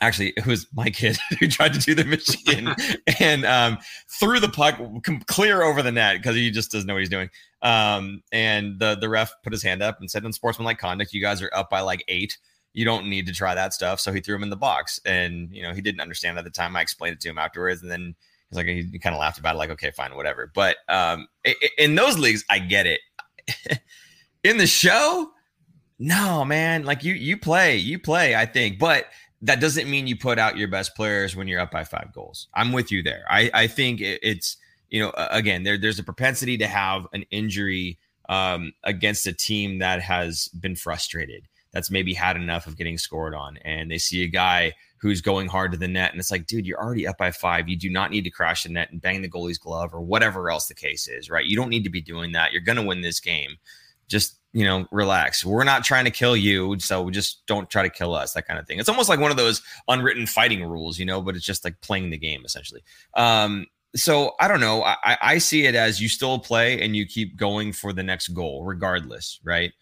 [0.00, 2.72] Actually it was my kid who tried to do the michigan
[3.18, 4.80] and um, threw the puck
[5.26, 7.28] clear over the net because he just doesn't know what he's doing.
[7.60, 11.20] Um, and the the ref put his hand up and said in sportsmanlike conduct you
[11.20, 12.38] guys are up by like eight
[12.72, 14.00] you don't need to try that stuff.
[14.00, 16.50] So he threw him in the box, and you know he didn't understand at the
[16.50, 16.76] time.
[16.76, 18.14] I explained it to him afterwards, and then
[18.48, 20.50] he's like he, kind of laughed about it, like okay, fine, whatever.
[20.54, 21.28] But um,
[21.76, 23.00] in those leagues, I get it.
[24.44, 25.30] in the show,
[25.98, 28.34] no, man, like you you play, you play.
[28.34, 29.06] I think, but
[29.42, 32.48] that doesn't mean you put out your best players when you're up by five goals.
[32.54, 33.24] I'm with you there.
[33.30, 34.56] I I think it's
[34.90, 39.78] you know again there there's a propensity to have an injury um, against a team
[39.78, 43.58] that has been frustrated that's maybe had enough of getting scored on.
[43.58, 46.66] And they see a guy who's going hard to the net and it's like dude
[46.66, 47.68] you're already up by five.
[47.68, 50.50] You do not need to crash the net and bang the goalie's glove or whatever
[50.50, 51.46] else the case is right?
[51.46, 52.52] You don't need to be doing that.
[52.52, 53.56] You're going to win this game.
[54.08, 55.44] Just you know relax.
[55.44, 58.58] We're not trying to kill you so just don't try to kill us that kind
[58.58, 58.78] of thing.
[58.78, 61.80] It's almost like one of those unwritten fighting rules you know but it's just like
[61.80, 62.82] playing the game essentially.
[63.14, 64.82] Um so I don't know.
[64.82, 68.28] I, I see it as you still play and you keep going for the next
[68.28, 69.72] goal, regardless, right?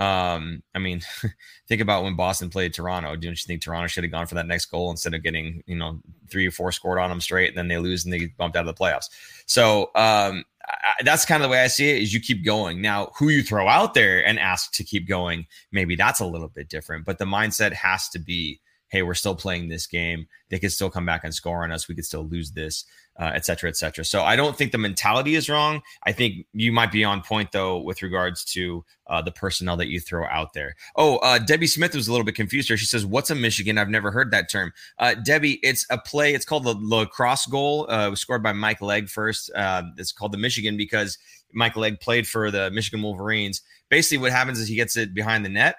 [0.00, 1.02] Um, I mean,
[1.68, 3.14] think about when Boston played Toronto.
[3.14, 5.76] Don't you think Toronto should have gone for that next goal instead of getting, you
[5.76, 8.36] know, three or four scored on them straight and then they lose and they get
[8.38, 9.10] bumped out of the playoffs?
[9.44, 12.80] So um, I, that's kind of the way I see it is you keep going.
[12.80, 16.48] Now, who you throw out there and ask to keep going, maybe that's a little
[16.48, 18.60] bit different, but the mindset has to be
[18.90, 20.26] hey, we're still playing this game.
[20.48, 21.86] They could still come back and score on us.
[21.88, 22.84] We could still lose this,
[23.20, 24.02] uh, et cetera, et cetera.
[24.02, 25.82] So I don't think the mentality is wrong.
[26.04, 29.88] I think you might be on point though with regards to uh, the personnel that
[29.88, 30.74] you throw out there.
[30.96, 32.78] Oh, uh, Debbie Smith was a little bit confused here.
[32.78, 34.72] She says, "What's a Michigan?" I've never heard that term.
[34.98, 36.32] Uh, Debbie, it's a play.
[36.32, 37.86] It's called the lacrosse goal.
[37.90, 39.50] Uh, it was scored by Mike Legg first.
[39.54, 41.18] Uh, it's called the Michigan because
[41.52, 43.60] Mike Legg played for the Michigan Wolverines.
[43.90, 45.76] Basically, what happens is he gets it behind the net,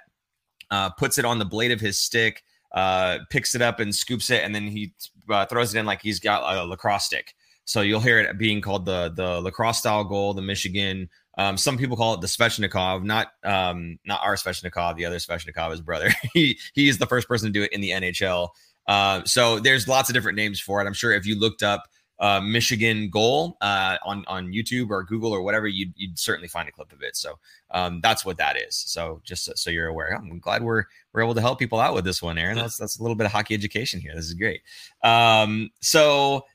[0.97, 4.43] puts it on the blade of his stick uh, picks it up and scoops it,
[4.43, 4.93] and then he
[5.32, 7.34] uh, throws it in like he's got a lacrosse stick.
[7.65, 11.10] So you'll hear it being called the the lacrosse style goal, the Michigan.
[11.38, 15.72] Um, some people call it the Svechnikov, not um, not our Svechnikov, the other Svechnikov,
[15.72, 16.10] his brother.
[16.34, 18.50] he he is the first person to do it in the NHL.
[18.88, 20.88] Uh, so there's lots of different names for it.
[20.88, 21.84] I'm sure if you looked up
[22.22, 26.70] uh, Michigan goal uh, on on YouTube or Google or whatever, you'd, you'd certainly find
[26.70, 27.18] a clip of it.
[27.18, 27.40] So
[27.72, 28.76] um, that's what that is.
[28.76, 32.06] So just so you're aware, I'm glad we're we're able to help people out with
[32.06, 32.58] this one, Aaron.
[32.58, 34.14] That's that's a little bit of hockey education here.
[34.14, 34.62] This is great.
[35.04, 36.46] Um, so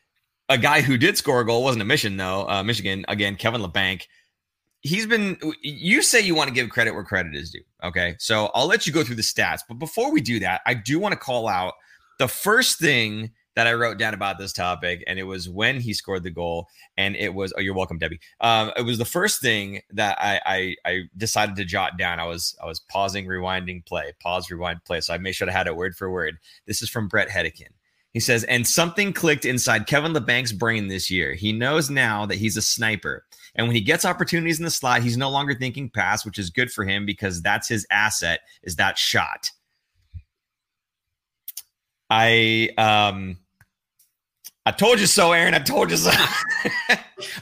[0.49, 2.49] a guy who did score a goal wasn't a mission though.
[2.49, 4.05] Uh, Michigan again, Kevin Labanc.
[4.83, 5.37] He's been.
[5.63, 7.65] You say you want to give credit where credit is due.
[7.83, 10.75] Okay, so I'll let you go through the stats, but before we do that, I
[10.75, 11.75] do want to call out
[12.21, 15.93] the first thing that I wrote down about this topic, and it was when he
[15.95, 18.21] scored the goal, and it was oh, you're welcome, Debbie.
[18.41, 22.21] Um, it was the first thing that I, I I decided to jot down.
[22.21, 25.01] I was I was pausing, rewinding, play, pause, rewind, play.
[25.01, 26.37] So I made sure I had it word for word.
[26.67, 27.73] This is from Bret Hedican.
[28.13, 31.35] He says, and something clicked inside Kevin Labanc's brain this year.
[31.35, 33.27] He knows now that he's a sniper.
[33.55, 36.49] And when he gets opportunities in the slot, he's no longer thinking pass, which is
[36.49, 39.51] good for him because that's his asset, is that shot.
[42.09, 43.39] I um
[44.67, 45.55] I told you so, Aaron.
[45.55, 46.11] I told you so.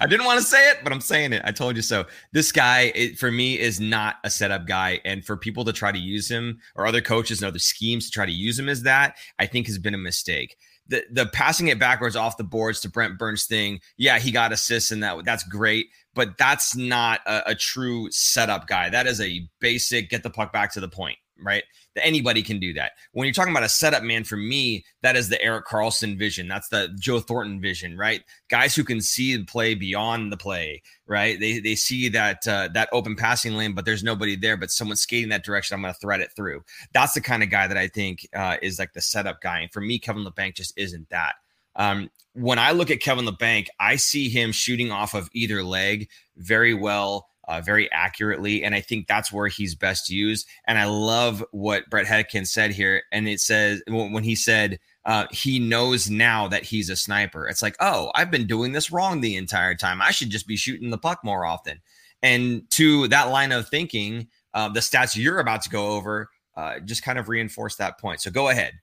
[0.00, 1.40] I didn't want to say it, but I'm saying it.
[1.42, 2.04] I told you so.
[2.32, 5.00] This guy, it, for me, is not a setup guy.
[5.06, 8.10] And for people to try to use him or other coaches and other schemes to
[8.10, 10.58] try to use him as that, I think has been a mistake.
[10.86, 14.52] The, the passing it backwards off the boards to Brent Burns thing, yeah, he got
[14.52, 18.90] assists and that that's great, but that's not a, a true setup guy.
[18.90, 21.64] That is a basic get the puck back to the point, right?
[21.96, 22.92] Anybody can do that.
[23.12, 26.48] When you're talking about a setup man, for me, that is the Erik Karlsson vision.
[26.48, 28.22] That's the Joe Thornton vision, right?
[28.48, 31.38] Guys who can see the play beyond the play, right?
[31.38, 34.96] They they see that uh, that open passing lane, but there's nobody there, but someone
[34.96, 35.74] skating that direction.
[35.74, 36.64] I'm going to thread it through.
[36.92, 39.60] That's the kind of guy that I think uh, is like the setup guy.
[39.60, 41.34] And for me, Kevin Labanc just isn't that.
[41.76, 46.08] Um, when I look at Kevin Labanc, I see him shooting off of either leg
[46.36, 48.64] very well uh, very accurately.
[48.64, 50.46] And I think that's where he's best used.
[50.66, 53.02] And I love what Bret Hedican said here.
[53.12, 57.46] And it says, when he said, uh, he knows now that he's a sniper.
[57.46, 60.00] It's like, oh, I've been doing this wrong the entire time.
[60.00, 61.80] I should just be shooting the puck more often.
[62.22, 66.78] And to that line of thinking, uh, the stats you're about to go over uh,
[66.80, 68.20] just kind of reinforce that point.
[68.20, 68.74] So go ahead.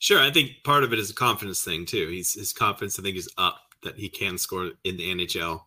[0.00, 2.08] Sure, I think part of it is a confidence thing too.
[2.08, 5.62] He's his confidence, I think, is up that he can score in the NHL.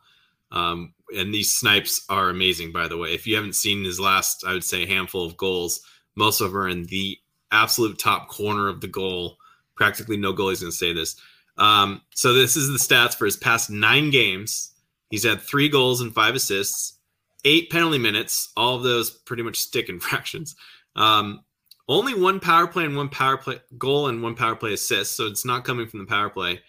[0.52, 3.14] Um, and these snipes are amazing, by the way.
[3.14, 5.82] If you haven't seen his last, I would say, handful of goals,
[6.16, 7.18] most of them are in the
[7.52, 9.38] absolute top corner of the goal.
[9.76, 11.16] Practically no goalie is going to say this.
[11.58, 14.74] Um, so this is the stats for his past nine games.
[15.10, 16.98] He's had three goals and five assists,
[17.44, 18.52] eight penalty minutes.
[18.56, 20.56] All of those pretty much stick infractions.
[20.94, 21.46] Um,
[21.88, 25.16] only one power play and one power play goal and one power play assist.
[25.16, 26.60] So it's not coming from the power play.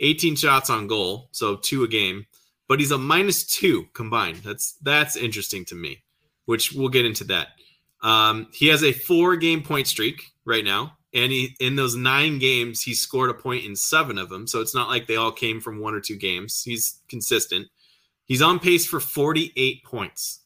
[0.00, 2.26] 18 shots on goal, so two a game
[2.70, 4.36] but he's a minus two combined.
[4.44, 6.04] That's that's interesting to me,
[6.44, 7.48] which we'll get into that.
[8.00, 12.38] Um, he has a four game point streak right now, and he in those nine
[12.38, 14.46] games he scored a point in seven of them.
[14.46, 16.62] So it's not like they all came from one or two games.
[16.62, 17.66] He's consistent.
[18.26, 20.38] He's on pace for 48 points.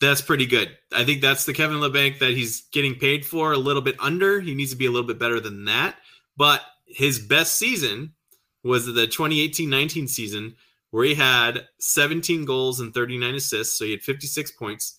[0.00, 0.76] That's pretty good.
[0.92, 4.40] I think that's the Kevin Labanc that he's getting paid for a little bit under.
[4.40, 5.94] He needs to be a little bit better than that.
[6.36, 8.14] But his best season
[8.64, 10.56] was the 2018-19 season
[10.90, 13.78] where he had 17 goals and 39 assists.
[13.78, 14.98] So he had 56 points.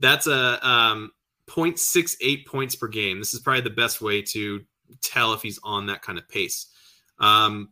[0.00, 1.12] That's a um,
[1.48, 3.18] 0.68 points per game.
[3.18, 4.62] This is probably the best way to
[5.00, 6.66] tell if he's on that kind of pace.
[7.18, 7.70] Um,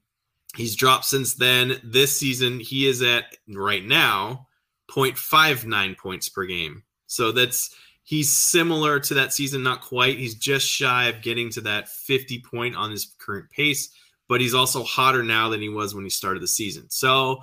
[0.56, 1.80] he's dropped since then.
[1.84, 4.48] This season, he is at right now
[4.90, 6.84] 0.59 points per game.
[7.06, 10.18] So that's he's similar to that season, not quite.
[10.18, 13.90] He's just shy of getting to that 50 point on his current pace
[14.30, 16.88] but he's also hotter now than he was when he started the season.
[16.88, 17.40] So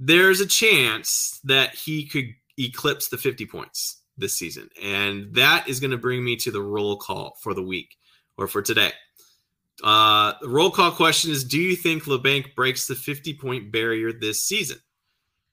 [0.00, 4.68] there's a chance that he could eclipse the 50 points this season.
[4.82, 7.94] And that is going to bring me to the roll call for the week
[8.36, 8.90] or for today.
[9.84, 14.12] Uh, the roll call question is Do you think Labanc breaks the 50 point barrier
[14.12, 14.78] this season?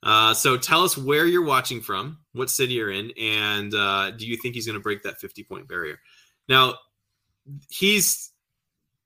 [0.02, 4.26] Uh, so tell us where you're watching from, what city you're in, and uh, do
[4.26, 6.00] you think he's going to break that 50 point barrier?
[6.48, 6.76] Now,
[7.70, 8.29] he's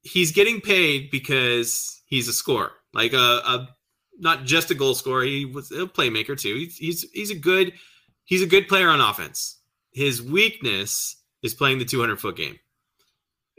[0.03, 3.69] he's getting paid because he's a scorer, like a, a
[4.19, 5.23] not just a goal scorer.
[5.23, 6.55] He was a playmaker too.
[6.55, 7.73] He's he's he's a good
[8.25, 9.59] he's a good player on offense.
[9.91, 12.59] His weakness is playing the 200 foot game,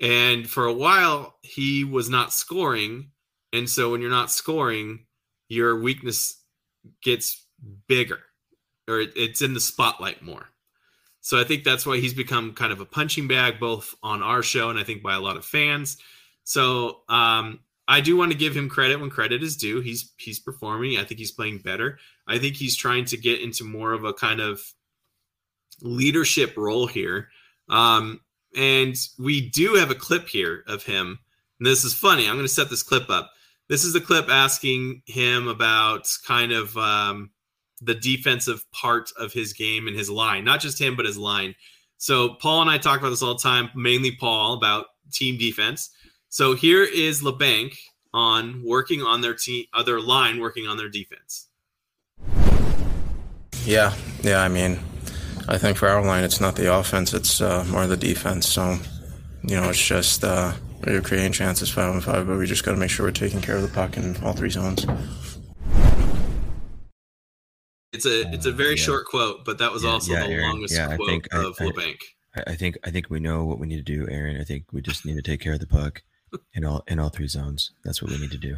[0.01, 3.11] and for a while he was not scoring.
[3.53, 5.07] And so when you're not scoring,
[5.49, 6.43] your weakness
[7.03, 7.47] gets
[7.87, 8.19] bigger,
[8.89, 10.49] or it's in the spotlight more.
[11.21, 14.43] So I think that's why he's become kind of a punching bag, both on our
[14.43, 15.97] show and I think by a lot of fans.
[16.45, 19.81] So um, I do want to give him credit when credit is due.
[19.81, 20.99] He's he's performing.
[20.99, 21.99] I think he's playing better.
[22.27, 24.63] I think he's trying to get into more of a kind of
[25.83, 27.29] leadership role here.
[27.69, 28.21] Um,
[28.57, 31.19] and we do have a clip here of him.
[31.59, 32.27] And this is funny.
[32.27, 33.33] I'm going to set this clip up.
[33.69, 37.31] This is the clip asking him about kind of um,
[37.81, 41.55] the defensive part of his game and his line, not just him, but his line.
[41.97, 45.91] So Paul and I talk about this all the time, mainly Paul about team defense.
[46.35, 47.79] So here is Labanc
[48.13, 51.47] on working on their team, other line working on their defense.
[53.65, 54.43] Yeah, yeah.
[54.43, 54.81] I mean,
[55.47, 58.49] I think for our line, it's not the offense; it's uh, more the defense.
[58.49, 58.79] So,
[59.45, 62.73] you know, it's just uh, we're creating chances five on five, but we just got
[62.73, 64.85] to make sure we're taking care of the puck in all three zones.
[67.93, 68.83] It's a it's a very yeah.
[68.83, 71.65] short quote, but that was yeah, also yeah, the Aaron, longest quote think, of I,
[71.67, 71.99] Labanc.
[72.35, 74.41] I, I think I think we know what we need to do, Aaron.
[74.41, 76.03] I think we just need to take care of the puck
[76.55, 77.73] in all in all three zones.
[77.85, 78.57] That's what we need to do.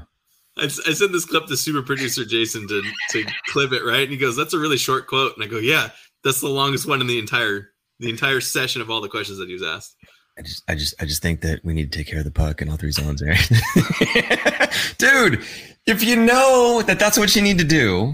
[0.59, 4.11] I, I sent this clip to super producer Jason to to clip it right, and
[4.11, 5.91] he goes, "That's a really short quote," and I go, "Yeah,
[6.25, 9.49] that's the longest one in the entire the entire session of all the questions that
[9.49, 9.97] he was asked."
[10.39, 12.31] I just, I just, I just think that we need to take care of the
[12.31, 13.39] puck in all three zones, Aaron.
[14.99, 15.43] Dude,
[15.87, 18.12] if you know that that's what you need to do,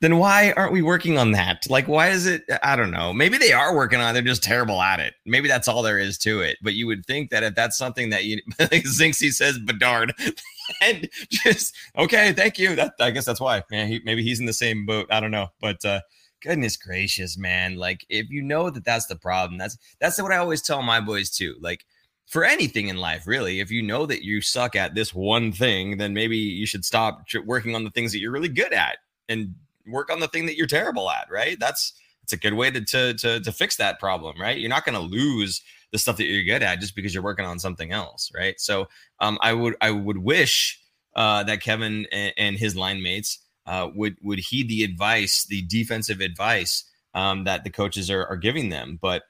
[0.00, 1.68] then why aren't we working on that?
[1.70, 2.42] Like, why is it?
[2.62, 3.12] I don't know.
[3.12, 4.12] Maybe they are working on it.
[4.12, 5.14] They're just terrible at it.
[5.24, 6.58] Maybe that's all there is to it.
[6.62, 10.12] But you would think that if that's something that you, like Zinksy says, Bedard,
[10.82, 12.74] and just, okay, thank you.
[12.74, 13.88] That I guess that's why, man.
[13.88, 15.06] He, maybe he's in the same boat.
[15.10, 15.48] I don't know.
[15.60, 16.00] But, uh,
[16.42, 17.76] goodness gracious, man.
[17.76, 21.00] Like, if you know that that's the problem, that's, that's what I always tell my
[21.00, 21.54] boys too.
[21.60, 21.86] Like,
[22.26, 23.60] for anything in life, really.
[23.60, 27.26] If you know that you suck at this one thing, then maybe you should stop
[27.44, 29.54] working on the things that you're really good at and
[29.86, 31.58] work on the thing that you're terrible at, right?
[31.58, 31.92] That's
[32.22, 34.58] it's a good way to to to, to fix that problem, right?
[34.58, 37.44] You're not going to lose the stuff that you're good at just because you're working
[37.44, 38.58] on something else, right?
[38.58, 38.88] So
[39.20, 40.80] um, I would I would wish
[41.14, 45.62] uh, that Kevin and, and his line mates uh, would would heed the advice, the
[45.62, 49.22] defensive advice um, that the coaches are, are giving them, but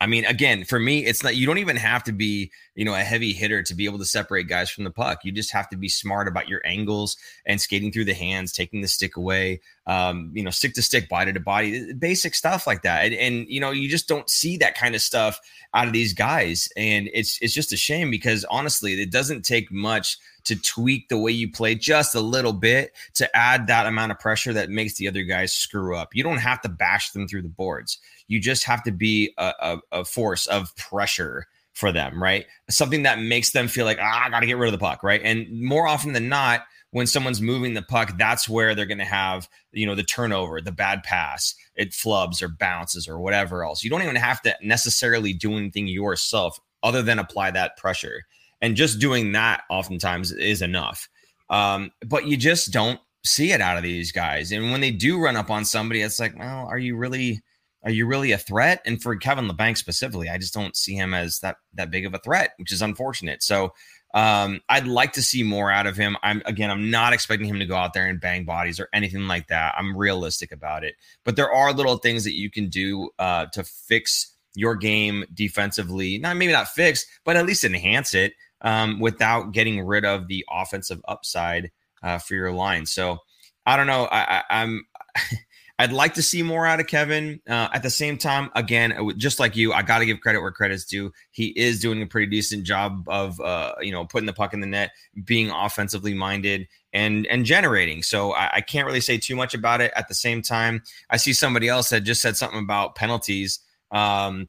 [0.00, 2.94] I mean, again, for me, it's not you don't even have to be, you know,
[2.94, 5.24] a heavy hitter to be able to separate guys from the puck.
[5.24, 8.82] You just have to be smart about your angles and skating through the hands, taking
[8.82, 12.82] the stick away, um, you know, stick to stick, body to body, basic stuff like
[12.82, 13.06] that.
[13.06, 15.40] And, and, you know, you just don't see that kind of stuff
[15.74, 16.68] out of these guys.
[16.76, 21.18] And it's it's just a shame because honestly, it doesn't take much to tweak the
[21.18, 24.94] way you play just a little bit to add that amount of pressure that makes
[24.94, 26.14] the other guys screw up.
[26.14, 27.98] You don't have to bash them through the boards.
[28.28, 32.44] You just have to be a, a, a force of pressure for them, right?
[32.68, 35.04] Something that makes them feel like, ah, I got to get rid of the puck,
[35.04, 35.20] right?
[35.22, 39.04] And more often than not, when someone's moving the puck, that's where they're going to
[39.04, 43.84] have, you know, the turnover, the bad pass, it flubs or bounces or whatever else.
[43.84, 48.24] You don't even have to necessarily do anything yourself other than apply that pressure
[48.60, 51.08] and just doing that oftentimes is enough.
[51.48, 54.50] Um, but you just don't see it out of these guys.
[54.50, 57.40] And when they do run up on somebody, it's like, well, are you really
[57.84, 58.82] are you really a threat?
[58.84, 62.14] And for Kevin Labanc specifically, I just don't see him as that that big of
[62.14, 63.42] a threat, which is unfortunate.
[63.42, 63.72] So
[64.14, 66.16] um, I'd like to see more out of him.
[66.22, 69.28] I'm again, I'm not expecting him to go out there and bang bodies or anything
[69.28, 69.74] like that.
[69.76, 73.62] I'm realistic about it, but there are little things that you can do uh, to
[73.64, 76.18] fix your game defensively.
[76.18, 80.44] Not maybe not fix, but at least enhance it um, without getting rid of the
[80.50, 81.70] offensive upside
[82.02, 82.86] uh, for your line.
[82.86, 83.18] So
[83.66, 84.08] I don't know.
[84.10, 84.86] I, I, am
[85.80, 87.40] I'd like to see more out of Kevin.
[87.48, 90.50] Uh, at the same time, again, just like you, I got to give credit where
[90.50, 91.12] credit's due.
[91.30, 94.60] He is doing a pretty decent job of, uh, you know, putting the puck in
[94.60, 94.90] the net,
[95.24, 98.02] being offensively minded, and and generating.
[98.02, 99.92] So I, I, can't really say too much about it.
[99.94, 103.60] At the same time, I see somebody else that just said something about penalties.
[103.92, 104.48] Um,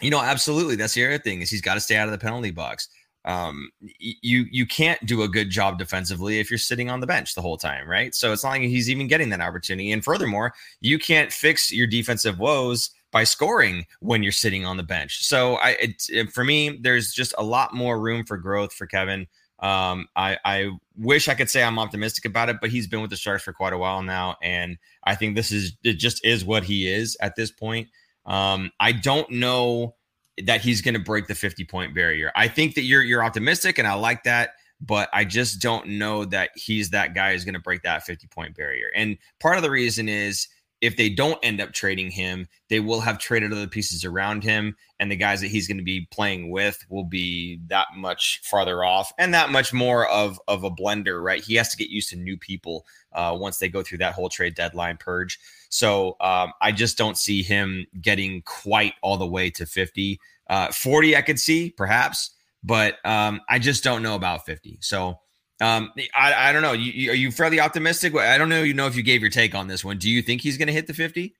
[0.00, 0.76] you know, absolutely.
[0.76, 2.88] That's the other thing is he's got to stay out of the penalty box
[3.24, 7.34] um, you you can't do a good job defensively if you're sitting on the bench
[7.34, 8.14] the whole time, right?
[8.14, 9.92] So it's not like he's even getting that opportunity.
[9.92, 14.82] And furthermore, you can't fix your defensive woes by scoring when you're sitting on the
[14.82, 15.24] bench.
[15.24, 18.86] So I, it, it, for me, there's just a lot more room for growth for
[18.86, 19.26] Kevin.
[19.58, 23.10] Um, I, I wish I could say I'm optimistic about it, but he's been with
[23.10, 25.94] the Sharks for quite a while now, and I think this is it.
[25.94, 27.88] Just is what he is at this point.
[28.24, 29.96] Um, I don't know
[30.44, 32.32] that he's going to break the 50 point barrier.
[32.34, 34.50] I think that you're you're optimistic, and I like that.
[34.82, 38.26] But I just don't know that he's that guy who's going to break that 50
[38.28, 38.86] point barrier.
[38.94, 40.48] And part of the reason is
[40.80, 44.76] if they don't end up trading him, they will have traded other pieces around him,
[44.98, 48.82] and the guys that he's going to be playing with will be that much farther
[48.82, 51.44] off and that much more of of a blender, right?
[51.44, 54.28] He has to get used to new people uh, once they go through that whole
[54.28, 55.38] trade deadline purge.
[55.68, 60.20] So um, I just don't see him getting quite all the way to 50.
[60.48, 62.30] Uh, 40, I could see perhaps,
[62.62, 64.78] but um, I just don't know about 50.
[64.80, 65.20] So
[65.60, 66.72] um, I, I don't know.
[66.72, 68.14] You, you, are you fairly optimistic?
[68.14, 68.62] I don't know.
[68.62, 69.98] You know if you gave your take on this one.
[69.98, 71.34] Do you think he's going to hit the 50?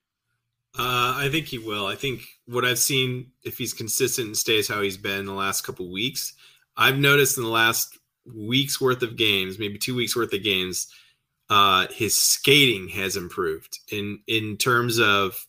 [0.78, 1.86] Uh, I think he will.
[1.86, 5.62] I think what I've seen, if he's consistent and stays how he's been the last
[5.62, 6.34] couple weeks,
[6.76, 7.98] I've noticed in the last
[8.32, 10.86] week's worth of games, maybe two weeks worth of games,
[11.51, 15.46] uh, his skating has improved in in terms of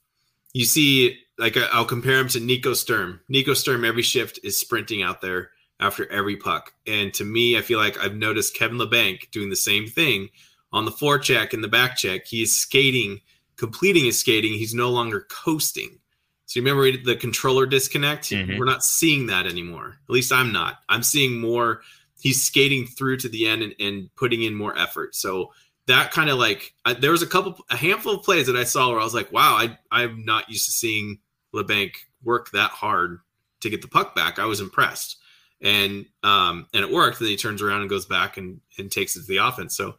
[0.51, 3.21] you see like I'll compare him to Nico Sturm.
[3.29, 6.73] Nico Sturm every shift is sprinting out there after every puck.
[6.85, 10.29] And to me, I feel like I've noticed Kevin Labanc doing the same thing
[10.73, 12.25] on the forecheck and the back check.
[12.25, 13.21] He's skating,
[13.57, 14.53] completing his skating.
[14.53, 15.99] He's no longer coasting.
[16.45, 18.29] So you remember the controller disconnect?
[18.29, 18.57] Mm-hmm.
[18.59, 19.99] We're not seeing that anymore.
[20.07, 20.79] At least I'm not.
[20.89, 21.81] I'm seeing more.
[22.19, 25.15] He's skating through to the end and, and putting in more effort.
[25.15, 25.51] So
[25.87, 28.63] that kind of like I, there was a couple, a handful of plays that I
[28.63, 31.19] saw where I was like, wow, I I'm not used to seeing
[31.53, 33.19] Labanc work that hard
[33.61, 34.39] to get the puck back.
[34.39, 35.17] I was impressed
[35.61, 37.19] and um, and it worked.
[37.19, 39.75] Then he turns around and goes back and and takes it to the offense.
[39.75, 39.95] So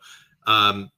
[0.47, 0.91] um,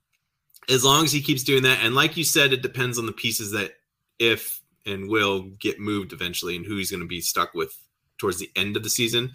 [0.69, 3.13] as long as he keeps doing that, and like you said, it depends on the
[3.13, 3.73] pieces that
[4.19, 7.77] if and will get moved eventually, and who he's going to be stuck with
[8.19, 9.33] towards the end of the season.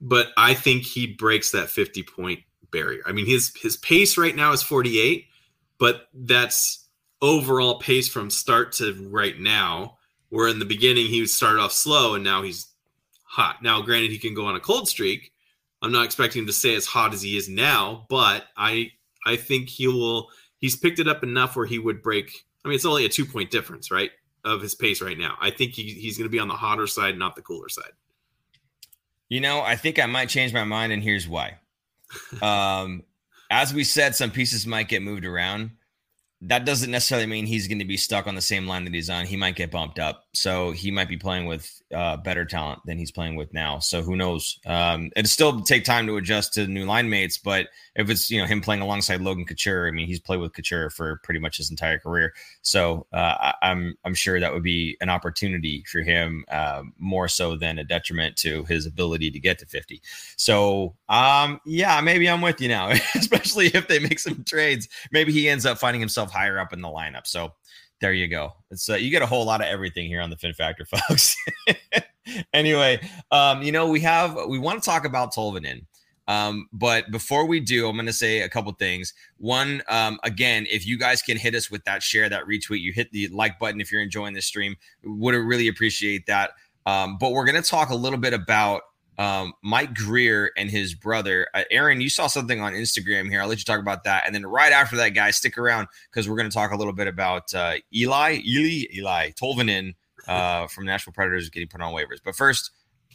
[0.00, 2.40] But I think he breaks that 50 point
[2.76, 3.02] barrier.
[3.06, 5.26] I mean, his his pace right now is 48,
[5.78, 6.86] but that's
[7.22, 9.98] overall pace from start to right now.
[10.28, 12.66] Where in the beginning he would start off slow, and now he's
[13.22, 13.62] hot.
[13.62, 15.32] Now, granted, he can go on a cold streak.
[15.82, 18.92] I'm not expecting him to stay as hot as he is now, but I
[19.24, 20.28] I think he will.
[20.58, 22.44] He's picked it up enough where he would break.
[22.64, 24.10] I mean, it's only a two point difference, right,
[24.44, 25.36] of his pace right now.
[25.40, 27.92] I think he, he's going to be on the hotter side, not the cooler side.
[29.28, 31.58] You know, I think I might change my mind, and here's why.
[32.42, 33.02] Um,
[33.50, 35.70] as we said, some pieces might get moved around
[36.42, 39.08] that doesn't necessarily mean he's going to be stuck on the same line that he's
[39.08, 39.24] on.
[39.24, 42.98] He might get bumped up, so he might be playing with uh, better talent than
[42.98, 43.78] he's playing with now.
[43.78, 44.58] So who knows?
[44.66, 48.40] Um, it'll still take time to adjust to new line mates, but if it's you
[48.40, 51.56] know him playing alongside Logan Couture, I mean he's played with Couture for pretty much
[51.56, 52.34] his entire career.
[52.62, 57.56] So uh, I'm I'm sure that would be an opportunity for him uh, more so
[57.56, 60.02] than a detriment to his ability to get to 50.
[60.36, 64.88] So um, yeah, maybe I'm with you now, especially if they make some trades.
[65.10, 67.26] Maybe he ends up finding himself higher up in the lineup.
[67.26, 67.52] So
[68.00, 68.52] there you go.
[68.70, 71.36] It's uh, you get a whole lot of everything here on the Fin Factor, folks.
[72.52, 75.86] anyway, um, you know we have we want to talk about Tolvanen.
[76.28, 79.14] Um, but before we do, I'm going to say a couple things.
[79.38, 82.92] One, um, again, if you guys can hit us with that share, that retweet, you
[82.92, 84.74] hit the like button if you're enjoying the stream,
[85.04, 86.50] would really appreciate that.
[86.84, 88.82] Um, but we're going to talk a little bit about
[89.18, 91.48] um, Mike Grier and his brother.
[91.54, 93.40] Uh, Aaron, you saw something on Instagram here.
[93.40, 94.24] I'll let you talk about that.
[94.26, 96.92] And then right after that, guys, stick around because we're going to talk a little
[96.92, 99.94] bit about uh, Eli, Eli, Eli Tolvanen
[100.26, 102.18] uh, from Nashville Predators getting put on waivers.
[102.24, 102.70] But first,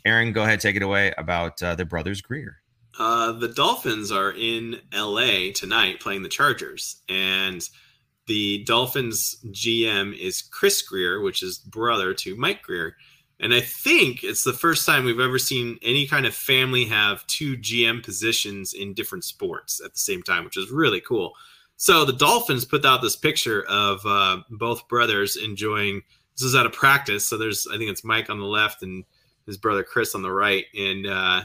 [0.06, 2.58] Aaron, go ahead, take it away about uh, the brothers Grier.
[3.00, 7.68] Uh, the Dolphins are in LA tonight playing the Chargers, and
[8.28, 12.96] the Dolphins GM is Chris Grier, which is brother to Mike Grier.
[13.42, 17.26] And I think it's the first time we've ever seen any kind of family have
[17.26, 21.34] two GM positions in different sports at the same time, which is really cool.
[21.76, 26.04] So the Dolphins put out this picture of uh, both brothers enjoying.
[26.38, 29.04] This is at a practice, so there's I think it's Mike on the left and
[29.48, 31.44] his brother Chris on the right, and uh,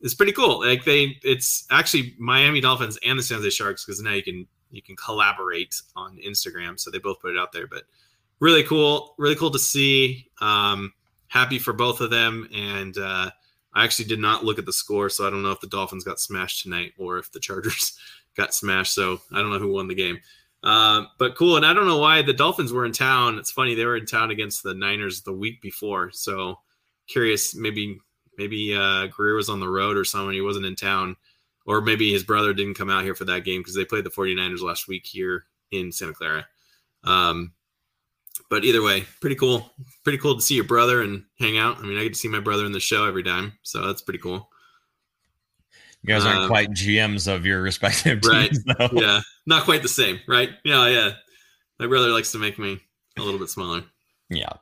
[0.00, 0.60] it's pretty cool.
[0.60, 4.48] Like they, it's actually Miami Dolphins and the San Jose Sharks because now you can
[4.72, 6.78] you can collaborate on Instagram.
[6.78, 7.84] So they both put it out there, but
[8.40, 10.28] really cool, really cool to see.
[10.40, 10.92] Um,
[11.28, 12.48] happy for both of them.
[12.54, 13.30] And uh,
[13.72, 16.04] I actually did not look at the score, so I don't know if the Dolphins
[16.04, 17.98] got smashed tonight or if the Chargers
[18.36, 18.94] got smashed.
[18.94, 20.18] So I don't know who won the game.
[20.62, 21.56] Uh, but cool.
[21.56, 23.38] And I don't know why the Dolphins were in town.
[23.38, 26.10] It's funny they were in town against the Niners the week before.
[26.10, 26.58] So
[27.06, 27.98] curious, maybe
[28.36, 30.34] maybe uh, Grier was on the road or something.
[30.34, 31.16] He wasn't in town,
[31.66, 34.10] or maybe his brother didn't come out here for that game because they played the
[34.10, 36.46] 49ers last week here in Santa Clara.
[37.04, 37.52] Um,
[38.50, 39.70] but either way, pretty cool.
[40.04, 41.78] Pretty cool to see your brother and hang out.
[41.78, 44.02] I mean, I get to see my brother in the show every time, so that's
[44.02, 44.48] pretty cool.
[46.02, 48.78] You guys aren't um, quite GMs of your respective teams, right?
[48.78, 48.88] Though.
[49.00, 50.50] Yeah, not quite the same, right?
[50.64, 51.10] Yeah, yeah.
[51.78, 52.80] My brother likes to make me
[53.18, 53.82] a little bit smaller.
[54.30, 54.52] Yeah.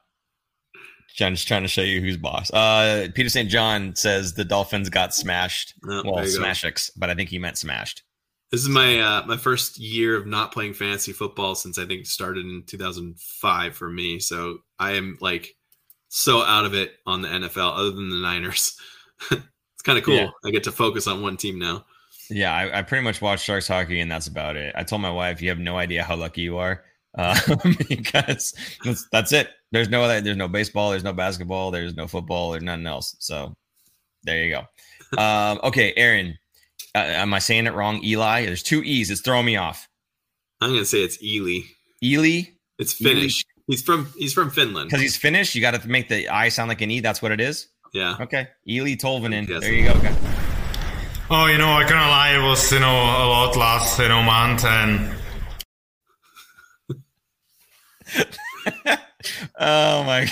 [1.14, 2.51] John's trying to show you who's boss.
[2.51, 3.49] Uh, Peter St.
[3.49, 5.74] John says the Dolphins got smashed.
[5.89, 8.03] Oh, well, smashix, but I think he meant smashed.
[8.53, 12.07] This is my uh, my first year of not playing fantasy football since I think
[12.07, 14.20] started in 2005 for me.
[14.20, 15.57] So I am like
[16.09, 18.78] so out of it on the NFL, other than the Niners.
[19.30, 20.14] it's kind of cool.
[20.14, 20.30] Yeah.
[20.44, 21.84] I get to focus on one team now.
[22.30, 24.74] Yeah, I, I pretty much watch Sharks hockey, and that's about it.
[24.76, 26.84] I told my wife, "You have no idea how lucky you are,"
[27.18, 27.38] uh,
[27.88, 29.51] because that's, that's it.
[29.72, 30.20] There's no other.
[30.20, 30.90] There's no baseball.
[30.90, 31.70] There's no basketball.
[31.70, 32.53] There's no football.
[32.53, 33.16] There's nothing else.
[33.18, 33.57] So
[34.22, 35.22] there you go.
[35.22, 36.36] Um, okay, Aaron,
[36.97, 38.03] uh, am I saying it wrong?
[38.03, 38.47] Eli.
[38.47, 39.11] There's two e's.
[39.11, 39.88] It's throwing me off.
[40.61, 41.61] I'm gonna say it's Ely.
[42.03, 42.42] Ely,
[42.78, 43.44] It's Finnish.
[43.66, 44.88] He's from he's from Finland.
[44.88, 45.55] because he's Finnish.
[45.55, 47.01] You got to make the I sound like an e.
[47.01, 47.68] That's what it is.
[47.92, 48.16] Yeah.
[48.20, 49.49] Okay, Eli Tolvanen.
[49.49, 49.61] Yes.
[49.61, 49.92] There you go.
[49.92, 50.14] Okay.
[51.28, 54.22] Oh, you know, I can't lie, it was, you know, a lot last, you know,
[54.22, 55.11] month and
[59.59, 60.30] oh my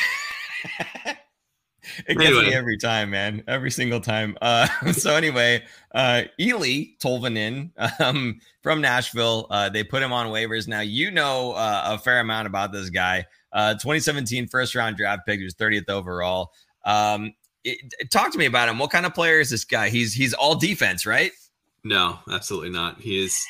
[2.08, 2.44] it gets Anyway.
[2.46, 3.42] me every time man.
[3.48, 4.36] Every single time.
[4.42, 5.62] Uh so anyway
[5.94, 10.66] uh ely tolvanen um from nashville uh they put him on waivers.
[10.68, 13.26] Now you know uh, a fair amount about this guy.
[13.52, 16.52] Uh 2017 first round draft pick he was 30th overall.
[16.84, 17.32] Um
[17.64, 18.78] it, talk to me about him.
[18.78, 19.88] What kind of player is this guy?
[19.88, 21.32] He's he's all defense right?
[21.82, 23.00] No, absolutely not.
[23.00, 23.44] He is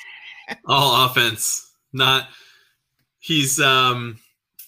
[0.66, 1.70] all offense.
[1.92, 2.28] Not
[3.18, 4.18] he's um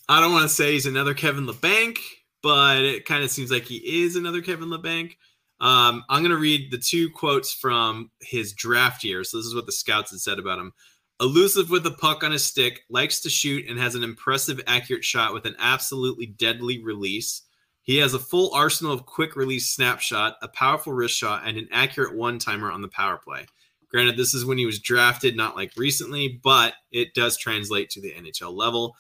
[0.09, 1.99] I don't want to say he's another Kevin Labanc,
[2.47, 5.17] but it kind of seems like he is another Kevin Labanc.
[5.59, 9.25] Um, I'm gonna read the two quotes from his draft year.
[9.25, 10.73] So this is what the scouts had said about him.
[11.21, 15.03] Elusive with the puck on his stick, likes to shoot, and has an impressive accurate
[15.03, 17.43] shot with an absolutely deadly release.
[17.83, 21.67] He has a full arsenal of quick release snapshot, a powerful wrist shot, and an
[21.73, 23.45] accurate one timer on the power play.
[23.91, 28.01] Granted, this is when he was drafted, not like recently, but it does translate to
[28.01, 28.95] the NHL level.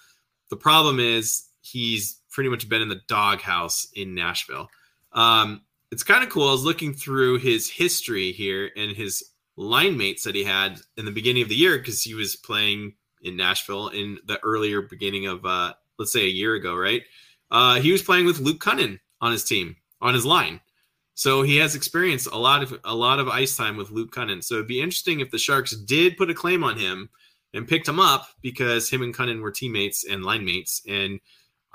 [0.50, 4.68] The problem is he's pretty much been in the doghouse in Nashville.
[5.12, 6.48] Um, it's kind of cool.
[6.48, 9.24] I was looking through his history here and his
[9.56, 12.92] line mates that he had in the beginning of the year because he was playing
[13.22, 17.02] in Nashville in the earlier beginning of, uh, let's say, a year ago, right?
[17.50, 20.60] Uh, he was playing with Luke Kunin on his team, on his line.
[21.14, 24.44] So he has experienced a lot of a lot of ice time with Luke Kunin.
[24.44, 27.08] So it'd be interesting if the Sharks did put a claim on him
[27.54, 30.82] and picked him up because him and Kunin were teammates and line mates.
[30.86, 31.18] And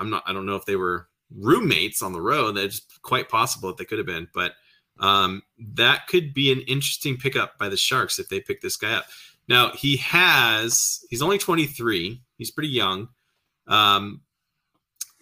[0.01, 2.57] I'm not I don't know if they were roommates on the road.
[2.57, 4.53] That's quite possible that they could have been, but
[4.99, 5.43] um,
[5.75, 9.05] that could be an interesting pickup by the Sharks if they pick this guy up.
[9.47, 12.21] Now he has he's only 23.
[12.37, 13.09] He's pretty young.
[13.67, 14.21] Um,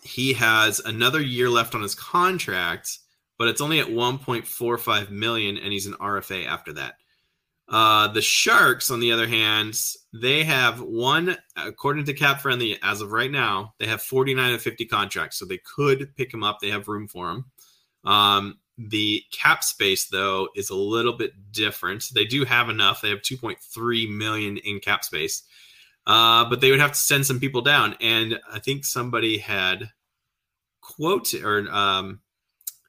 [0.03, 2.99] he has another year left on his contract,
[3.37, 6.95] but it's only at 1.45 million, and he's an RFA after that.
[7.69, 9.79] Uh, the Sharks, on the other hand,
[10.11, 14.61] they have one, according to Cap Friendly, as of right now, they have 49 and
[14.61, 16.59] 50 contracts, so they could pick him up.
[16.59, 17.45] They have room for him.
[18.03, 22.05] Um, the cap space, though, is a little bit different.
[22.13, 23.01] They do have enough.
[23.01, 25.43] They have 2.3 million in cap space,
[26.07, 27.95] uh, but they would have to send some people down.
[28.01, 29.91] And I think somebody had
[30.81, 32.21] quote or um,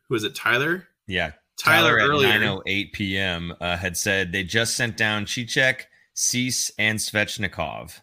[0.08, 0.34] who was it?
[0.34, 0.88] Tyler.
[1.06, 2.28] yeah Tyler, Tyler, earlier.
[2.28, 3.54] at 9:08 p.m.
[3.60, 5.82] Uh, had said they just sent down Cicek,
[6.14, 8.00] Suess, and Svechnikov.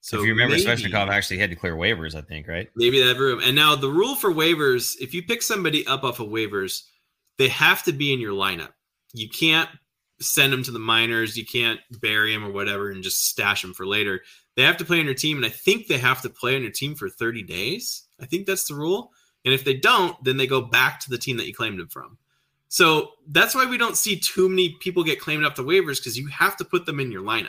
[0.00, 2.68] So if you remember, maybe- Svechnikov actually had to clear waivers, I think, right?
[2.76, 3.40] Maybe that room.
[3.44, 6.82] And now the rule for waivers: if you pick somebody up off of waivers,
[7.36, 8.72] they have to be in your lineup.
[9.12, 9.68] You can't
[10.20, 11.36] send them to the minors.
[11.36, 14.22] You can't bury them or whatever and just stash them for later.
[14.56, 16.62] They have to play on your team, and I think they have to play on
[16.62, 18.06] your team for 30 days.
[18.20, 19.12] I think that's the rule.
[19.48, 21.88] And if they don't, then they go back to the team that you claimed them
[21.88, 22.18] from.
[22.68, 26.18] So that's why we don't see too many people get claimed off the waivers because
[26.18, 27.48] you have to put them in your lineup.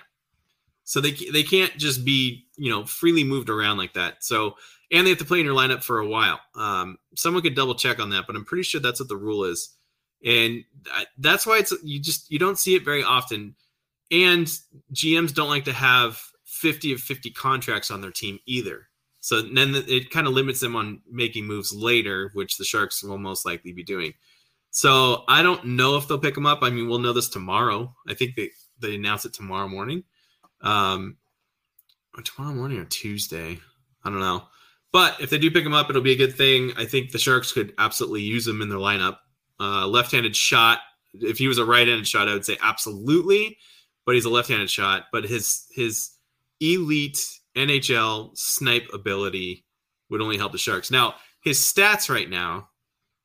[0.86, 4.24] So they they can't just be you know freely moved around like that.
[4.24, 4.56] So
[4.94, 6.40] and they have to play in your lineup for a while.
[6.56, 9.44] Um, someone could double check on that, but I'm pretty sure that's what the rule
[9.44, 9.76] is,
[10.26, 10.64] and
[11.18, 13.56] that's why it's you just you don't see it very often.
[14.10, 14.48] And
[14.94, 18.89] GMs don't like to have 50 of 50 contracts on their team either.
[19.30, 23.20] So then it kind of limits them on making moves later, which the Sharks will
[23.20, 24.16] most likely be doing.
[24.72, 26.64] So I don't know if they'll pick him up.
[26.64, 27.96] I mean, we'll know this tomorrow.
[28.08, 28.50] I think they
[28.80, 30.04] they announce it tomorrow morning.
[30.62, 31.18] Um,
[32.18, 33.60] or tomorrow morning or Tuesday.
[34.04, 34.46] I don't know.
[34.92, 36.74] But if they do pick him up, it'll be a good thing.
[36.76, 39.18] I think the Sharks could absolutely use him in their lineup.
[39.60, 40.80] Uh, left-handed shot.
[41.14, 43.60] If he was a right-handed shot, I would say absolutely.
[44.08, 45.04] But he's a left-handed shot.
[45.12, 46.10] But his his
[46.60, 49.66] elite NHL snipe ability
[50.10, 50.92] would only help the Sharks.
[50.92, 52.70] Now his stats right now.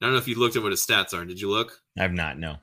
[0.01, 1.25] I don't know if you looked at what his stats are.
[1.25, 1.81] Did you look?
[1.99, 2.39] I've not.
[2.39, 2.57] No.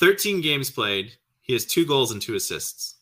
[0.00, 1.12] 13 games played.
[1.42, 2.96] He has two goals and two assists.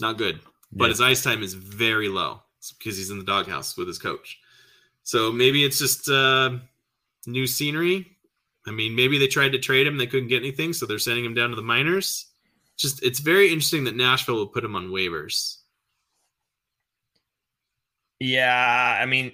[0.00, 0.40] Not good.
[0.72, 0.90] But Yeah.
[0.90, 2.42] his ice time is very low
[2.78, 4.38] because he's in the doghouse with his coach.
[5.02, 6.58] So maybe it's just uh,
[7.26, 8.16] new scenery.
[8.66, 11.24] I mean, maybe they tried to trade him, they couldn't get anything, so they're sending
[11.24, 12.26] him down to the minors.
[12.76, 15.56] Just it's very interesting that Nashville will put him on waivers.
[18.20, 19.32] Yeah, I mean,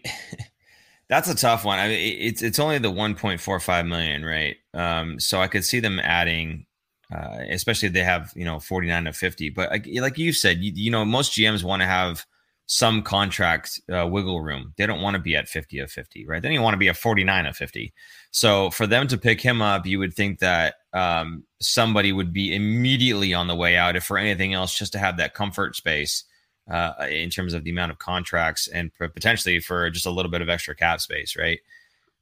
[1.09, 1.79] that's a tough one.
[1.79, 4.57] I mean, it's it's only the 1.45 million, right?
[4.75, 6.67] Um, so I could see them adding,
[7.15, 9.51] uh, especially if they have you know 49 to 50.
[9.51, 12.27] But like, like you said, you, you know, most GMs want to have
[12.69, 14.75] some contract uh, wiggle room.
[14.77, 16.43] They don't want to be at 50 of 50, right?
[16.43, 17.93] They don't want to be at 49 of 50.
[18.33, 22.55] So for them to pick him up, you would think that um, somebody would be
[22.55, 26.25] immediately on the way out, if for anything else, just to have that comfort space
[26.71, 30.43] uh, in terms of the amount of contracts and potentially for just a little bit
[30.43, 31.61] of extra cap space, right?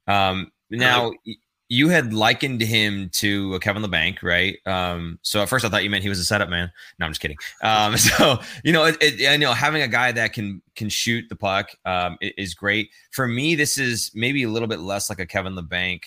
[0.07, 1.13] Um, now,
[1.67, 4.57] you had likened him to a Kevin Labanc, right?
[4.67, 6.71] Um, so at first I thought you meant he was a setup man.
[6.99, 7.37] No, I'm just kidding.
[7.63, 11.25] Um, so you know, it, it, I know having a guy that can can shoot
[11.29, 12.89] the puck um, is great.
[13.11, 16.01] For me, this is maybe a little bit less like a Kevin Labanc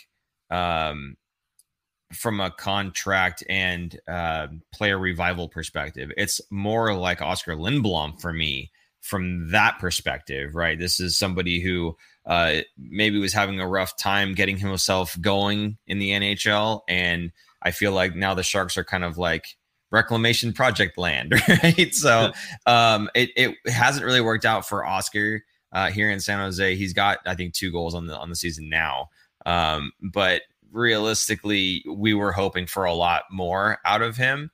[0.50, 1.16] um,
[2.12, 6.10] from a contract and uh, player revival perspective.
[6.16, 10.78] It's more like Oskar Lindblom for me from that perspective, right?
[10.78, 11.96] This is somebody who
[12.26, 16.82] uh, maybe was having a rough time getting himself going in the NHL.
[16.88, 17.32] And
[17.62, 19.56] I feel like now the Sharks are kind of like
[19.90, 21.94] reclamation project land, right?
[21.94, 22.32] So
[22.66, 25.42] um, it, it hasn't really worked out for Oskar
[25.72, 26.76] uh, here in San Jose.
[26.76, 29.08] He's got, I think, two goals on the on the season now.
[29.46, 30.42] Um, but
[30.72, 34.50] realistically, we were hoping for a lot more out of him.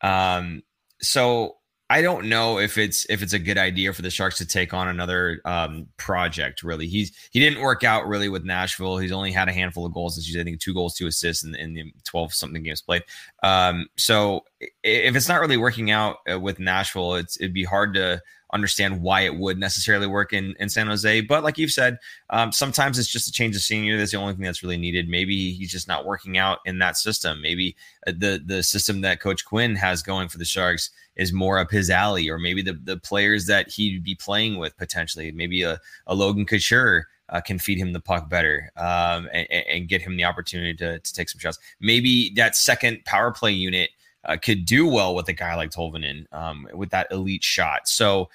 [0.00, 0.62] Um,
[1.00, 1.56] so
[1.90, 4.74] I don't know if it's if it's a good idea for the Sharks to take
[4.74, 6.62] on another um, project.
[6.62, 8.98] Really, he's he didn't work out really with Nashville.
[8.98, 10.42] He's only had a handful of goals this year.
[10.42, 13.04] I think two goals, two assists in, in the twelve something games played.
[13.42, 14.44] Um, so
[14.82, 18.20] if it's not really working out uh, with Nashville, it's it'd be hard to
[18.52, 21.20] understand why it would necessarily work in, in San Jose.
[21.22, 21.98] But like you've said,
[22.30, 23.98] um, sometimes it's just a change of senior.
[23.98, 25.08] That's the only thing that's really needed.
[25.08, 27.42] Maybe he's just not working out in that system.
[27.42, 27.76] Maybe
[28.06, 31.70] uh, the the system that Coach Quinn has going for the Sharks is more up
[31.70, 35.30] his alley, or maybe the the players that he'd be playing with potentially.
[35.32, 37.08] Maybe a, a Logan Couture.
[37.30, 40.98] Uh, can feed him the puck better um, and, and, get him the opportunity to,
[40.98, 41.58] to take some shots.
[41.78, 43.90] Maybe that second power play unit
[44.24, 47.88] uh, could do well with a guy like Tolvanen um, with that elite shot.
[47.88, 48.28] So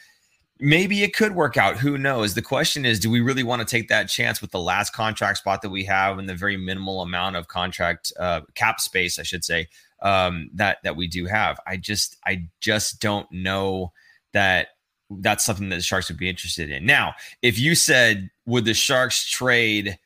[0.59, 1.77] maybe it could work out.
[1.77, 2.33] Who knows?
[2.33, 5.39] The question is, do we really want to take that chance with the last contract
[5.39, 9.23] spot that we have and the very minimal amount of contract uh, cap space, I
[9.23, 9.67] should say,
[10.01, 11.59] um, that that we do have?
[11.67, 13.91] I just, I just don't know
[14.31, 14.69] that
[15.09, 16.85] that's something that the Sharks would be interested in.
[16.85, 19.97] Now, if you said, would the Sharks trade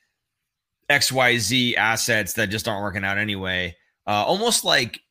[0.89, 3.75] XYZ assets that just aren't working out anyway?
[4.05, 5.01] Uh, almost like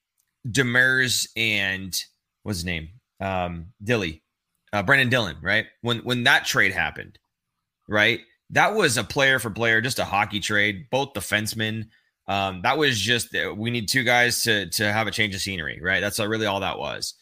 [0.50, 1.98] Demers and
[2.42, 2.88] what's his name?
[3.20, 4.22] Um, Dilly,
[4.72, 5.66] uh, Brendan Dillon, right?
[5.82, 7.18] When when that trade happened,
[7.88, 8.20] right?
[8.50, 11.88] That was a player for player, just a hockey trade, both defensemen.
[12.28, 15.40] Um, that was just uh, we need two guys to to have a change of
[15.40, 16.00] scenery, right?
[16.00, 17.14] That's really all that was.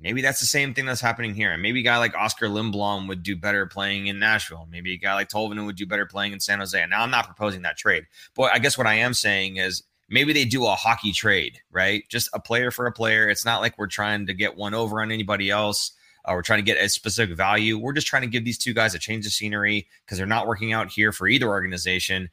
[0.00, 1.52] Maybe that's the same thing that's happening here.
[1.52, 4.68] And maybe a guy like Oskar Lindblom would do better playing in Nashville.
[4.70, 6.84] Maybe a guy like Tolvanen would do better playing in San Jose.
[6.86, 8.04] Now I'm not proposing that trade,
[8.34, 12.04] but I guess what I am saying is maybe they do a hockey trade, right?
[12.08, 13.28] Just a player for a player.
[13.28, 15.92] It's not like we're trying to get one over on anybody else.
[16.24, 17.78] Uh, we're trying to get a specific value.
[17.78, 20.46] We're just trying to give these two guys a change of scenery because they're not
[20.46, 22.30] working out here for either organization.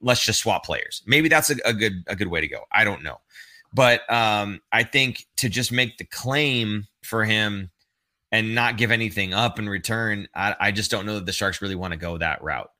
[0.00, 1.02] Let's just swap players.
[1.06, 2.64] Maybe that's a, a good a good way to go.
[2.72, 3.20] I don't know,
[3.72, 7.70] but um, I think to just make the claim for him
[8.30, 11.60] and not give anything up in return, I, I just don't know that the Sharks
[11.60, 12.70] really want to go that route.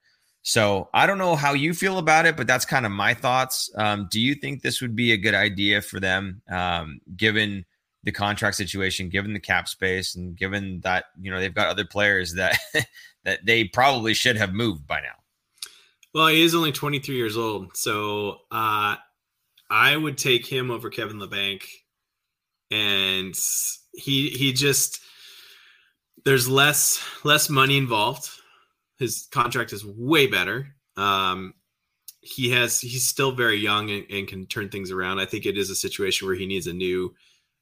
[0.42, 3.70] So I don't know how you feel about it, but that's kind of my thoughts.
[3.76, 7.64] Um, do you think this would be a good idea for them, um, given
[8.02, 11.84] the contract situation, given the cap space, and given that you know they've got other
[11.84, 12.58] players that
[13.24, 15.14] that they probably should have moved by now?
[16.12, 18.96] Well, he is only 23 years old, so uh,
[19.70, 21.62] I would take him over Kevin Labanc,
[22.72, 23.34] and
[23.94, 24.98] he he just
[26.24, 28.28] there's less less money involved
[29.02, 30.74] his contract is way better.
[30.96, 31.54] Um,
[32.20, 35.18] he has he's still very young and, and, can turn things around.
[35.18, 37.14] I think it is a situation where he needs a new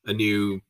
[0.05, 0.61] a new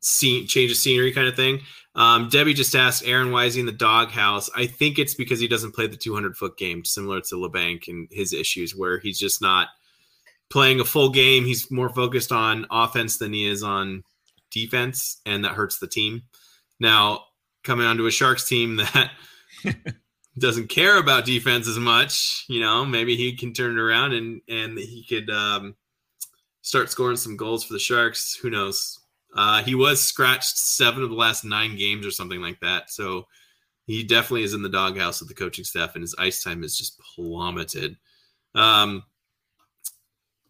[0.00, 1.60] scene change of scenery kind of thing.
[1.94, 4.48] Um, Debbie just asked Aaron Wisey in the doghouse.
[4.56, 8.08] I think it's because he doesn't play the 200 foot game, similar to Labanc and
[8.10, 9.68] his issues, where he's just not
[10.50, 11.44] playing a full game.
[11.44, 14.04] He's more focused on offense than he is on
[14.50, 16.22] defense, and that hurts the team.
[16.80, 17.24] Now,
[17.64, 19.10] coming onto a Sharks team that
[20.38, 24.40] doesn't care about defense as much, you know, maybe he can turn it around and
[24.48, 25.74] and he could um,
[26.62, 28.34] start scoring some goals for the Sharks.
[28.36, 28.98] Who knows?
[29.34, 32.90] Uh, he was scratched seven of the last nine games or something like that.
[32.90, 33.26] So
[33.86, 36.76] he definitely is in the doghouse with the coaching staff, and his ice time is
[36.76, 37.96] just plummeted.
[38.54, 39.02] Um,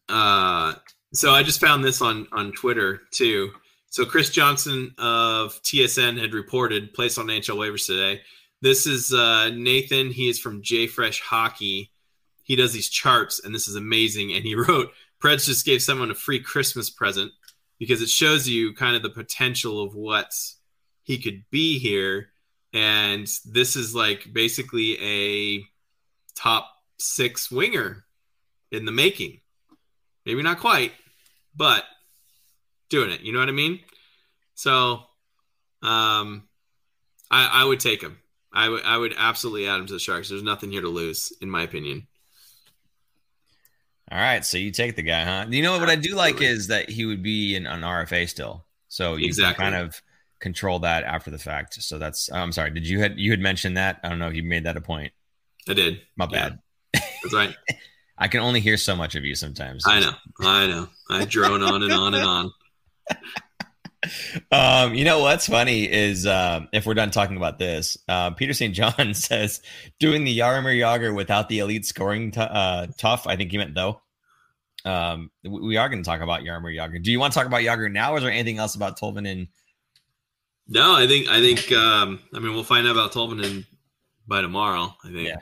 [0.08, 0.74] uh,
[1.12, 3.50] so I just found this on on Twitter too.
[3.90, 8.22] So Chris Johnston of TSN had reported placed on NHL waivers today.
[8.62, 10.12] This is uh, Nathan.
[10.12, 11.90] He is from J Fresh Hockey.
[12.44, 14.32] He does these charts, and this is amazing.
[14.32, 17.32] And he wrote, "Preds just gave someone a free Christmas present
[17.78, 20.32] because it shows you kind of the potential of what
[21.02, 22.28] he could be here."
[22.72, 25.64] And this is like basically a
[26.36, 28.04] top six winger
[28.70, 29.40] in the making.
[30.24, 30.92] Maybe not quite,
[31.56, 31.82] but
[32.88, 33.22] doing it.
[33.22, 33.80] You know what I mean?
[34.54, 35.02] So,
[35.82, 36.44] um,
[37.28, 38.21] I, I would take him.
[38.52, 40.28] I would I would absolutely add him to the Sharks.
[40.28, 42.06] There's nothing here to lose, in my opinion.
[44.10, 45.46] All right, so you take the guy, huh?
[45.48, 48.66] You know what I do like is that he would be in an RFA still,
[48.88, 49.64] so you exactly.
[49.64, 50.02] can kind of
[50.38, 51.82] control that after the fact.
[51.82, 52.70] So that's I'm sorry.
[52.70, 54.00] Did you had you had mentioned that?
[54.04, 55.12] I don't know if you made that a point.
[55.66, 56.02] I did.
[56.16, 56.58] My bad.
[56.92, 57.00] Yeah.
[57.22, 57.54] That's right.
[58.18, 59.84] I can only hear so much of you sometimes.
[59.86, 60.12] I know.
[60.40, 60.88] I know.
[61.08, 62.52] I drone on and on and on.
[64.50, 68.52] um, you know what's funny is uh, if we're done talking about this, uh, Peter
[68.52, 68.74] St.
[68.74, 69.60] John says
[70.00, 73.26] doing the Jaromir Jagr without the elite scoring t- uh, tough.
[73.26, 74.00] I think he meant though.
[74.84, 77.02] Um, we are going to talk about Jaromir Jagr.
[77.02, 79.48] Do you want to talk about Jagr now, or is there anything else about Tolvanen?
[80.68, 83.64] No, I think I think um, I mean we'll find out about Tolvanen
[84.26, 84.94] by tomorrow.
[85.04, 85.28] I think.
[85.28, 85.36] Yeah.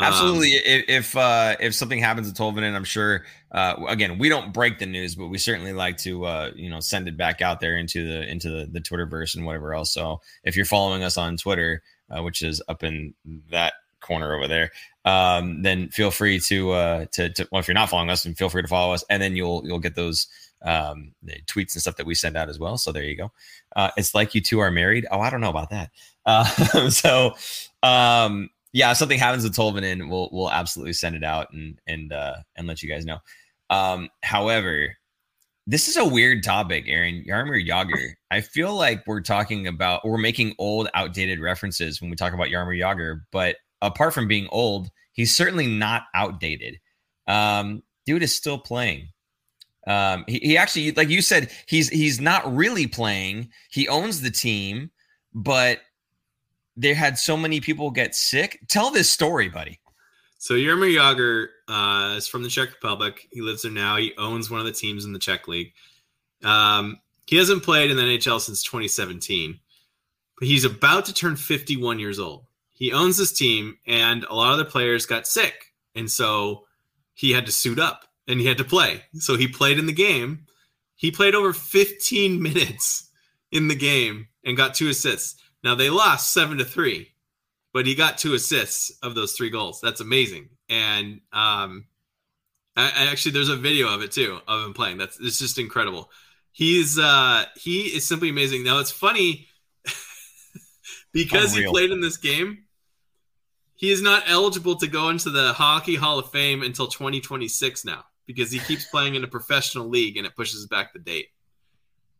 [0.00, 0.54] Absolutely.
[0.54, 3.24] Um, if if, uh, if something happens to Tolvanen, I'm sure.
[3.50, 6.80] Uh, again, we don't break the news, but we certainly like to uh, you know
[6.80, 9.92] send it back out there into the into the, the Twitterverse and whatever else.
[9.92, 13.14] So if you're following us on Twitter, uh, which is up in
[13.50, 14.70] that corner over there,
[15.04, 18.34] um, then feel free to, uh, to to well, if you're not following us, then
[18.34, 20.26] feel free to follow us, and then you'll you'll get those
[20.62, 21.12] um,
[21.46, 22.76] tweets and stuff that we send out as well.
[22.76, 23.32] So there you go.
[23.74, 25.06] Uh, it's like you two are married.
[25.10, 25.90] Oh, I don't know about that.
[26.26, 26.44] Uh,
[26.90, 27.34] so
[27.82, 32.12] um, yeah, if something happens with Tolvanen, we'll we'll absolutely send it out and and
[32.12, 33.18] uh, and let you guys know.
[33.70, 34.94] Um, however,
[35.66, 37.24] this is a weird topic, Aaron.
[37.28, 38.12] Jaromir Jagr.
[38.30, 42.50] I feel like we're talking about we're making old, outdated references when we talk about
[42.50, 46.78] Jaromir Jagr, but apart from being old, he's certainly not outdated.
[47.26, 49.08] Um, dude is still playing.
[49.88, 53.48] Um, he, he actually, like you said, he's he's not really playing.
[53.70, 54.92] He owns the team,
[55.34, 55.80] but
[56.78, 58.60] they had so many people get sick.
[58.68, 59.80] Tell this story, buddy.
[60.38, 63.26] So Jaromir Jagr uh, is from the Czech Republic.
[63.32, 63.96] He lives there now.
[63.96, 65.72] He owns one of the teams in the Czech league.
[66.44, 69.58] Um, he hasn't played in the NHL since 2017,
[70.38, 72.44] but he's about to turn 51 years old.
[72.70, 76.64] He owns this team, and a lot of the players got sick, and so
[77.14, 79.02] he had to suit up and he had to play.
[79.14, 80.46] So he played in the game.
[80.94, 83.08] He played over 15 minutes
[83.50, 85.42] in the game and got two assists.
[85.62, 87.12] Now they lost seven to three,
[87.72, 89.80] but he got two assists of those three goals.
[89.80, 90.50] That's amazing.
[90.68, 91.86] And um,
[92.76, 94.98] I, I actually there's a video of it too of him playing.
[94.98, 96.10] That's it's just incredible.
[96.52, 98.64] He's uh he is simply amazing.
[98.64, 99.48] Now it's funny
[101.12, 101.70] because Unreal.
[101.70, 102.64] he played in this game.
[103.74, 108.04] He is not eligible to go into the Hockey Hall of Fame until 2026 now
[108.26, 111.28] because he keeps playing in a professional league and it pushes back the date.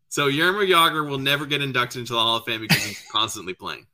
[0.09, 3.54] So Jaromir Jagr will never get inducted into the Hall of Fame because he's constantly
[3.54, 3.86] playing.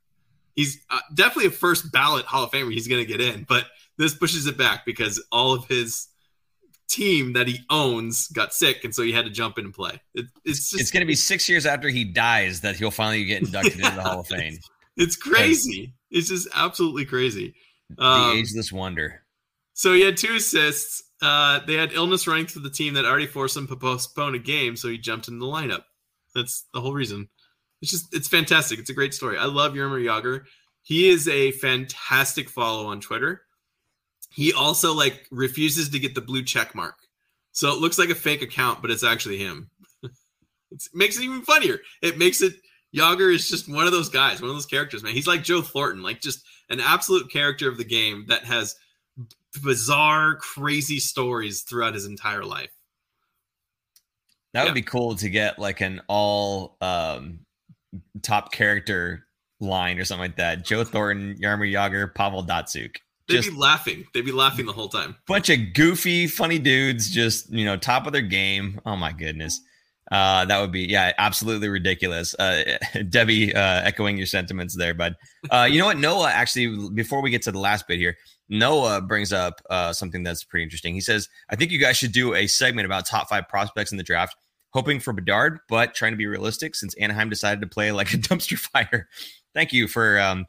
[0.55, 2.71] He's uh, definitely a first ballot Hall of Famer.
[2.71, 3.65] He's going to get in, but
[3.97, 6.07] this pushes it back because all of his
[6.87, 10.01] team that he owns got sick, and so he had to jump in and play.
[10.13, 13.25] It, it's just, it's going to be six years after he dies that he'll finally
[13.25, 14.57] get inducted yeah, into the Hall of Fame.
[14.95, 15.93] It's crazy.
[16.09, 17.55] It's just absolutely crazy.
[17.89, 19.21] The um, ageless wonder.
[19.73, 21.03] So he had two assists.
[21.21, 24.39] Uh, they had illness running through the team that already forced him to postpone a
[24.39, 25.83] game, so he jumped in the lineup.
[26.35, 27.29] That's the whole reason.
[27.81, 28.79] It's just it's fantastic.
[28.79, 29.37] It's a great story.
[29.37, 30.43] I love Jaromir Jagr.
[30.83, 33.41] He is a fantastic follow on Twitter.
[34.31, 36.95] He also like refuses to get the blue check mark.
[37.53, 39.69] So it looks like a fake account, but it's actually him.
[40.03, 41.79] it makes it even funnier.
[42.01, 42.55] It makes it
[42.95, 45.13] Jagr is just one of those guys, one of those characters, man.
[45.13, 48.75] He's like Joe Thornton, like just an absolute character of the game that has
[49.63, 52.74] bizarre, crazy stories throughout his entire life.
[54.55, 54.65] That yeah.
[54.67, 57.39] would be cool to get like an all um,
[58.21, 59.25] top character
[59.59, 60.63] line or something like that.
[60.63, 62.95] Joe Thornton, Jaromir Jagr, Pavel Datsyuk.
[63.27, 64.05] They'd be laughing.
[64.13, 65.17] They'd be laughing the whole time.
[65.27, 68.79] Bunch of goofy, funny dudes, just you know, top of their game.
[68.85, 69.59] Oh my goodness.
[70.09, 72.33] Uh, that would be yeah, absolutely ridiculous.
[72.35, 72.77] Uh,
[73.09, 75.15] Debbie, uh, echoing your sentiments there, but
[75.51, 75.97] uh, you know what?
[75.97, 78.15] Noah actually, before we get to the last bit here,
[78.47, 80.93] Noah brings up uh, something that's pretty interesting.
[80.93, 83.97] He says, "I think you guys should do a segment about top five prospects in
[83.97, 84.37] the draft
[84.75, 88.17] hoping for Bedard, but trying to be realistic since Anaheim decided to play like a
[88.17, 89.07] dumpster fire.
[89.53, 90.45] Thank you for um,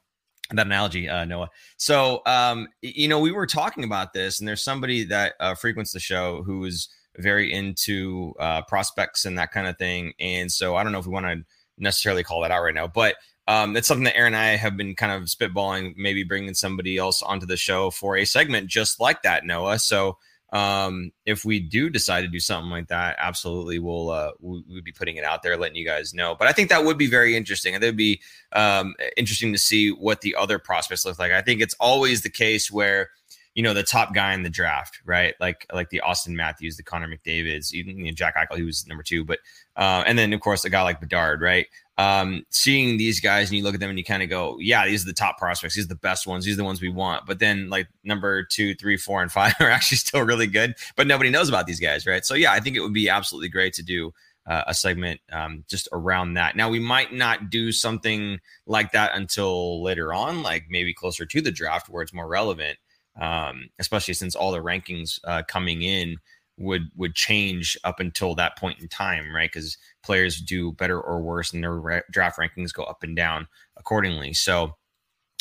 [0.51, 1.49] that analogy, uh, Noah.
[1.77, 5.93] So, um, you know, we were talking about this, and there's somebody that uh, frequents
[5.93, 10.13] the show who is very into uh, prospects and that kind of thing.
[10.19, 11.45] And so, I don't know if we want to
[11.79, 13.15] necessarily call that out right now, but
[13.47, 16.99] um, that's something that Aaron and I have been kind of spitballing, maybe bringing somebody
[16.99, 19.79] else onto the show for a segment just like that, Noah.
[19.79, 20.19] So,
[20.53, 24.85] um, if we do decide to do something like that, absolutely, we'll uh, we would
[24.85, 26.37] be putting it out there, letting you guys know.
[26.39, 28.21] But I think that would be very interesting, and it would be
[28.53, 31.33] um, interesting to see what the other prospects look like.
[31.33, 33.11] I think it's always the case where
[33.57, 35.35] you know the top guy in the draft, right?
[35.41, 38.87] Like like the Auston Matthews, the Connor McDavid's, even you know, Jack Eichel, he was
[38.87, 39.41] number two, but
[39.75, 41.67] uh, and then of course a guy like Bedard, right?
[41.99, 44.87] um, seeing these guys and you look at them and you kind of go, yeah,
[44.87, 45.75] these are the top prospects.
[45.75, 46.45] These are the best ones.
[46.45, 47.25] These are the ones we want.
[47.27, 51.07] But then like number two, three, four, and five are actually still really good, but
[51.07, 52.25] nobody knows about these guys, right?
[52.25, 54.13] So yeah, I think it would be absolutely great to do
[54.47, 56.55] uh, a segment um, just around that.
[56.55, 61.41] Now we might not do something like that until later on, like maybe closer to
[61.41, 62.79] the draft where it's more relevant,
[63.21, 66.19] um, especially since all the rankings uh, coming in
[66.59, 69.51] would would change up until that point in time, right?
[69.53, 73.47] Because players do better or worse, and their ra- draft rankings go up and down
[73.77, 74.33] accordingly.
[74.33, 74.75] So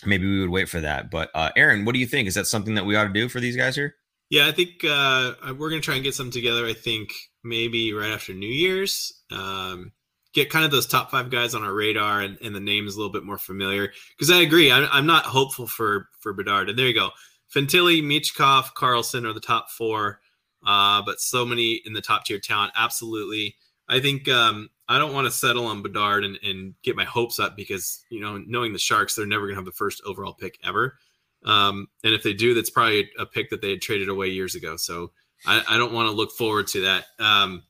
[0.05, 1.09] maybe we would wait for that.
[1.09, 2.27] But uh, Aaron, what do you think?
[2.27, 3.95] Is that something that we ought to do for these guys here?
[4.29, 6.65] Yeah, I think uh, we're gonna try and get some together.
[6.65, 7.13] I think
[7.43, 9.13] maybe right after New Year's.
[9.31, 9.91] Um,
[10.35, 12.95] get kind of those top five guys on our radar and, and the name is
[12.95, 13.91] a little bit more familiar.
[14.17, 16.69] Because I agree, I'm, I'm not hopeful for for Bedard.
[16.69, 17.11] And there you go.
[17.55, 20.19] Fantilli, Michkov, Carlsson are the top four
[20.65, 22.73] uh, but so many in the top tier talent.
[22.75, 23.55] Absolutely.
[23.87, 27.39] I think um, I don't want to settle on Bedard and, and, get my hopes
[27.39, 30.33] up because, you know, knowing the Sharks, they're never going to have the first overall
[30.33, 30.97] pick ever.
[31.43, 34.55] Um, and if they do, that's probably a pick that they had traded away years
[34.55, 34.75] ago.
[34.75, 35.11] So
[35.45, 37.05] I, I don't want to look forward to that.
[37.19, 37.61] Um,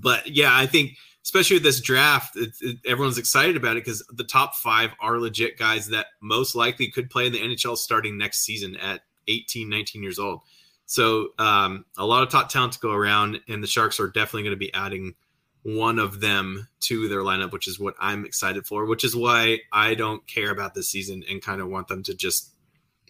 [0.00, 0.92] but yeah, I think
[1.24, 5.18] especially with this draft, it, it, everyone's excited about it because the top five are
[5.18, 9.68] legit guys that most likely could play in the NHL starting next season at 18,
[9.68, 10.40] 19 years old.
[10.86, 14.42] So um, a lot of top talent to go around, and the Sharks are definitely
[14.42, 15.14] going to be adding
[15.62, 18.84] one of them to their lineup, which is what I'm excited for.
[18.84, 22.14] Which is why I don't care about this season and kind of want them to
[22.14, 22.50] just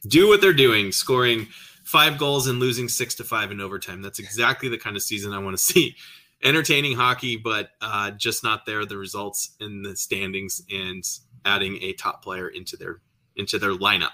[0.07, 1.49] do what they're doing, scoring
[1.83, 4.03] five goals and losing six to five in overtime.
[4.03, 5.97] That's exactly the kind of season I want to see.
[6.45, 8.85] Entertaining hockey, but uh, just not there.
[8.85, 11.05] The results in the standings and
[11.45, 13.01] adding a top player into their
[13.37, 14.11] into their lineup.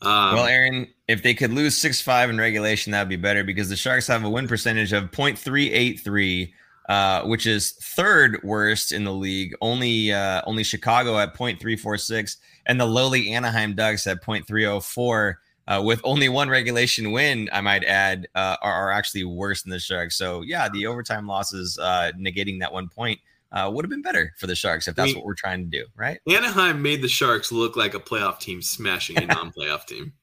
[0.00, 3.42] Um, well, Aaron, if they could lose six five in regulation, that would be better
[3.42, 6.52] because the Sharks have a win percentage of 0.383,
[6.88, 9.54] uh, which is third worst in the league.
[9.60, 12.36] Only uh, only Chicago at 0.346,
[12.66, 15.34] and the lowly Anaheim Ducks at 0.304.
[15.68, 19.70] Uh, with only one regulation win, I might add, uh, are, are, actually worse than
[19.70, 20.16] the Sharks.
[20.16, 23.20] So yeah, the overtime losses uh, negating that one point
[23.52, 25.70] uh, would have been better for the Sharks if that's I mean, what we're trying
[25.70, 26.20] to do, right?
[26.26, 30.14] Anaheim made the Sharks look like a playoff team smashing a non-playoff team.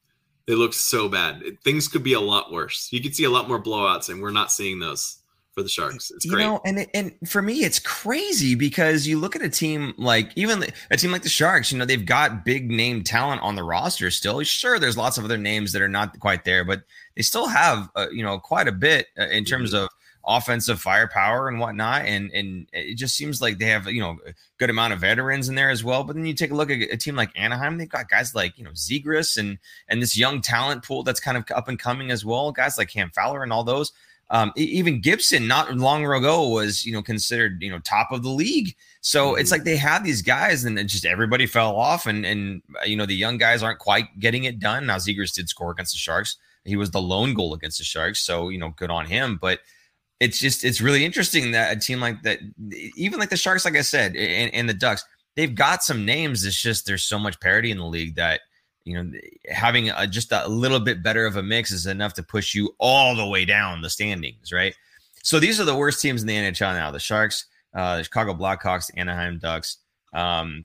[0.46, 1.42] They looked so bad.
[1.62, 2.88] Things could be a lot worse.
[2.90, 5.18] You could see a lot more blowouts, and we're not seeing those
[5.56, 6.10] for the Sharks.
[6.10, 6.42] It's great.
[6.42, 10.30] You know, and and for me, it's crazy because you look at a team like
[10.36, 11.72] even a team like the Sharks.
[11.72, 14.42] You know, they've got big name talent on the roster still.
[14.42, 16.82] Sure, there's lots of other names that are not quite there, but
[17.16, 19.88] they still have uh, you know quite a bit uh, in terms of
[20.26, 22.04] offensive firepower and whatnot.
[22.04, 25.48] And and it just seems like they have you know a good amount of veterans
[25.48, 26.04] in there as well.
[26.04, 28.58] But then you take a look at a team like Anaheim, they've got guys like
[28.58, 29.56] you know Zegras and
[29.88, 32.52] and this young talent pool that's kind of up and coming as well.
[32.52, 33.92] Guys like Cam Fowler and all those.
[34.28, 38.28] Um, even Gibson, not long ago, was you know considered you know top of the
[38.28, 38.74] league.
[39.00, 39.40] So mm-hmm.
[39.40, 43.06] it's like they have these guys, and just everybody fell off, and and you know
[43.06, 44.86] the young guys aren't quite getting it done.
[44.86, 46.36] Now Zegras did score against the Sharks.
[46.64, 49.38] He was the lone goal against the Sharks, so you know good on him.
[49.40, 49.60] But
[50.18, 52.40] it's just it's really interesting that a team like that,
[52.96, 55.04] even like the Sharks, like I said, and, and the Ducks,
[55.36, 56.44] they've got some names.
[56.44, 58.40] It's just there's so much parity in the league that
[58.86, 59.10] you know
[59.50, 62.74] having a, just a little bit better of a mix is enough to push you
[62.78, 64.74] all the way down the standings, right?
[65.22, 68.32] So these are the worst teams in the NHL now: the Sharks, uh, the Chicago
[68.32, 69.78] Blackhawks, Anaheim Ducks.
[70.14, 70.64] Um,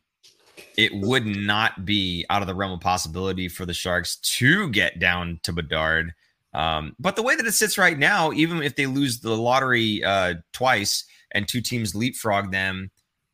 [0.78, 5.00] it would not be out of the realm of possibility for the Sharks to get
[5.00, 6.14] down to Bedard
[6.54, 10.04] um, but the way that it sits right now, even if they lose the lottery
[10.04, 12.92] uh, twice and two teams leapfrog them,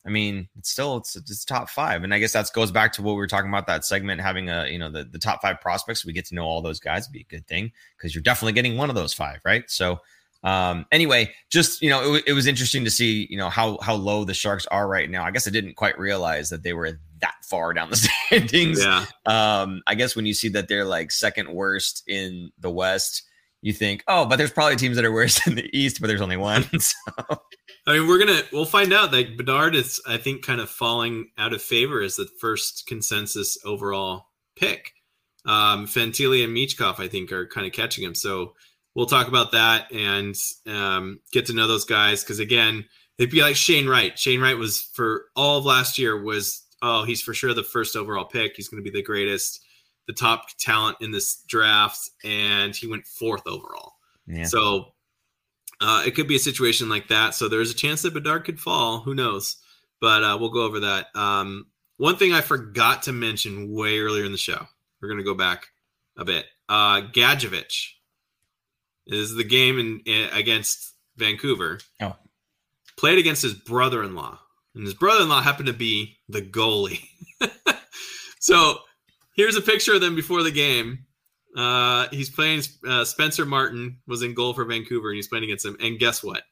[0.07, 3.01] I mean, it's still it's, it's top five, and I guess that goes back to
[3.01, 5.59] what we were talking about that segment having a you know the the top five
[5.59, 6.05] prospects.
[6.05, 8.53] We get to know all those guys, It'd be a good thing because you're definitely
[8.53, 9.69] getting one of those five, right?
[9.69, 9.99] So
[10.43, 13.95] um, anyway, just you know, it, it, was interesting to see you know how how
[13.95, 15.25] low the Sharks are right now.
[15.25, 17.95] I guess I didn't quite realize that they were that far down the
[18.27, 18.83] standings.
[18.83, 19.05] Yeah.
[19.25, 23.23] Um, I guess when you see that they're like second worst in the West,
[23.61, 26.21] you think, oh, but there's probably teams that are worse in the East, but there's
[26.21, 26.65] only one.
[26.79, 27.41] So.
[27.87, 31.29] I mean, we're gonna we'll find out that Bedard is, I think, kind of falling
[31.37, 34.27] out of favor as the first consensus overall
[34.57, 34.91] pick.
[35.45, 38.13] Um, Fantilli and Michkov, I think, are kind of catching him.
[38.13, 38.55] So
[38.93, 40.35] we'll talk about that and
[40.67, 42.83] um, get to know those guys because again,
[43.17, 44.19] it'd be like Shane Wright.
[44.19, 47.95] Shane Wright was for all of last year was oh he's for sure the first
[47.95, 48.57] overall pick.
[48.57, 49.63] He's going to be the greatest,
[50.07, 53.93] the top talent in this draft, and he went fourth overall.
[54.25, 54.43] Yeah.
[54.43, 54.93] So
[55.79, 57.35] uh, it could be a situation like that.
[57.35, 58.99] So there's a chance that Bedard could fall.
[59.01, 59.57] Who knows?
[60.01, 61.07] But uh, we'll go over that.
[61.15, 61.67] Um,
[61.97, 64.65] one thing I forgot to mention way earlier in the show.
[65.01, 65.67] We're going to go back
[66.17, 66.45] a bit.
[66.69, 67.91] Uh, Gadjovich
[69.05, 71.79] is the game in, in against Vancouver.
[72.01, 72.15] Oh.
[72.97, 74.39] Played against his brother-in-law,
[74.75, 77.03] and his brother-in-law happened to be the goalie.
[78.39, 78.79] so
[79.35, 81.05] here's a picture of them before the game.
[81.57, 82.61] Uh, he's playing.
[82.87, 85.75] Uh, Spencer Martin was in goal for Vancouver, and he's playing against him.
[85.81, 86.43] And guess what?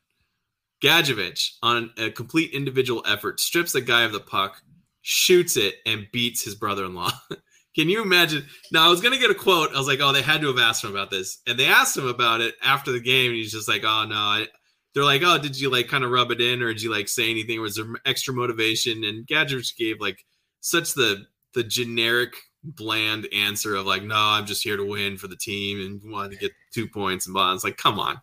[0.83, 4.61] Gadjovich, on a complete individual effort, strips the guy of the puck,
[5.03, 7.11] shoots it, and beats his brother-in-law.
[7.75, 8.45] Can you imagine?
[8.71, 9.69] Now I was gonna get a quote.
[9.75, 11.95] I was like, oh, they had to have asked him about this, and they asked
[11.95, 14.15] him about it after the game, and he's just like, oh no.
[14.15, 14.47] I,
[14.93, 17.09] they're like, oh, did you like kind of rub it in, or did you like
[17.09, 17.61] say anything?
[17.61, 19.03] Was there extra motivation?
[19.03, 20.25] And Gadjovich gave like
[20.61, 22.33] such the the generic
[22.65, 26.31] bland answer of like, no, I'm just here to win for the team and wanted
[26.31, 27.53] to get two points and blah.
[27.53, 28.19] It's like, come on,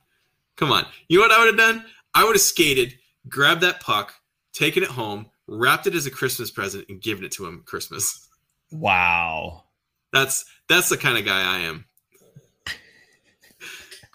[0.56, 0.86] come on.
[1.08, 1.84] You know what I would have done?
[2.14, 2.94] I would have skated,
[3.28, 4.14] grabbed that puck,
[4.52, 8.28] taken it home, wrapped it as a Christmas present, and given it to him Christmas.
[8.70, 9.64] Wow.
[10.12, 11.84] That's that's the kind of guy I am.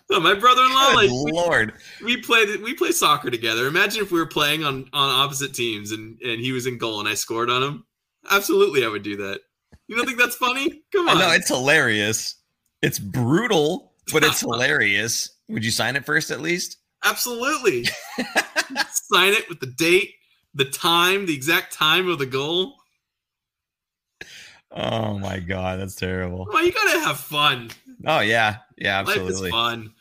[0.10, 1.74] Oh, my brother-in-law, like Good Lord.
[2.02, 3.68] we played we play soccer together.
[3.68, 7.02] Imagine if we were playing on on opposite teams and and he was in goal
[7.02, 7.86] and I scored on him.
[8.32, 9.42] Absolutely, I would do that.
[9.88, 10.82] You don't think that's funny?
[10.92, 11.18] Come on.
[11.18, 12.36] No, it's hilarious.
[12.82, 15.30] It's brutal, but it's hilarious.
[15.50, 16.78] Would you sign it first at least?
[17.04, 17.86] Absolutely.
[18.92, 20.16] Sign it with the date,
[20.54, 22.74] the time, the exact time of the goal.
[24.72, 26.48] Oh my god, that's terrible.
[26.52, 27.70] Well, you gotta have fun.
[28.06, 29.52] Oh yeah, yeah, absolutely.
[29.52, 29.94] fun.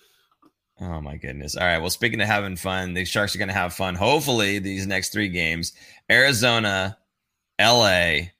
[0.80, 1.56] Oh my goodness.
[1.56, 1.78] All right.
[1.78, 3.94] Well, speaking of having fun, the Sharks are going to have fun.
[3.94, 5.72] Hopefully, these next three games:
[6.10, 6.98] Arizona,
[7.58, 8.32] L.A.,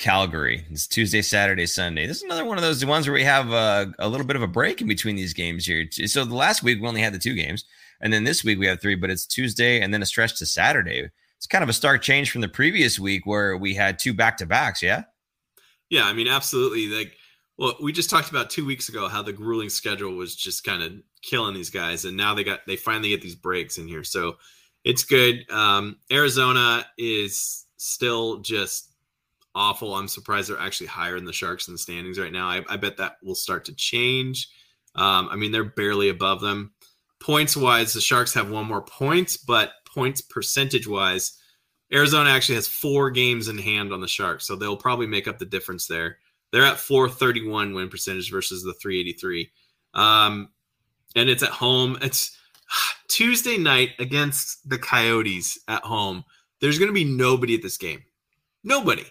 [0.00, 0.64] Calgary.
[0.70, 2.06] It's Tuesday, Saturday, Sunday.
[2.06, 4.42] This is another one of those ones where we have a, a little bit of
[4.42, 5.86] a break in between these games here.
[6.06, 7.66] So the last week we only had the two games,
[8.00, 10.46] and then this week we have three, but it's Tuesday and then a stretch to
[10.46, 11.10] Saturday.
[11.36, 14.38] It's kind of a stark change from the previous week where we had two back
[14.38, 14.82] to backs.
[14.82, 15.04] Yeah.
[15.90, 16.86] Yeah, I mean, absolutely.
[16.86, 17.12] Like,
[17.58, 20.82] well, we just talked about two weeks ago how the grueling schedule was just kind
[20.82, 24.04] of killing these guys, and now they got they finally get these breaks in here,
[24.04, 24.38] so
[24.82, 25.44] it's good.
[25.50, 28.89] Um, Arizona is still just
[29.54, 29.94] awful.
[29.94, 32.48] I'm surprised they're actually higher than the Sharks in the standings right now.
[32.48, 34.48] I, I bet that will start to change.
[34.94, 36.72] Um, I mean, they're barely above them.
[37.20, 41.38] Points wise, the Sharks have one more point, but points percentage wise,
[41.92, 45.38] Arizona actually has four games in hand on the Sharks, so they'll probably make up
[45.38, 46.18] the difference there.
[46.52, 49.50] They're at 431 win percentage versus the 383.
[49.94, 50.48] Um,
[51.16, 51.98] and it's at home.
[52.00, 52.36] It's
[53.08, 56.24] Tuesday night against the Coyotes at home.
[56.60, 58.04] There's going to be nobody at this game.
[58.62, 59.04] Nobody.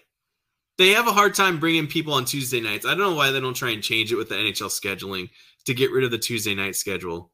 [0.79, 2.85] They have a hard time bringing people on Tuesday nights.
[2.85, 5.29] I don't know why they don't try and change it with the NHL scheduling
[5.65, 7.31] to get rid of the Tuesday night schedule.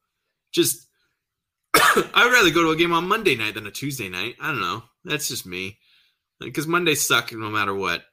[0.52, 0.88] Just,
[1.76, 4.36] I would rather go to a game on Monday night than a Tuesday night.
[4.42, 4.82] I don't know.
[5.04, 5.78] That's just me.
[6.40, 8.04] Because Mondays suck no matter what.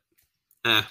[0.66, 0.82] Eh.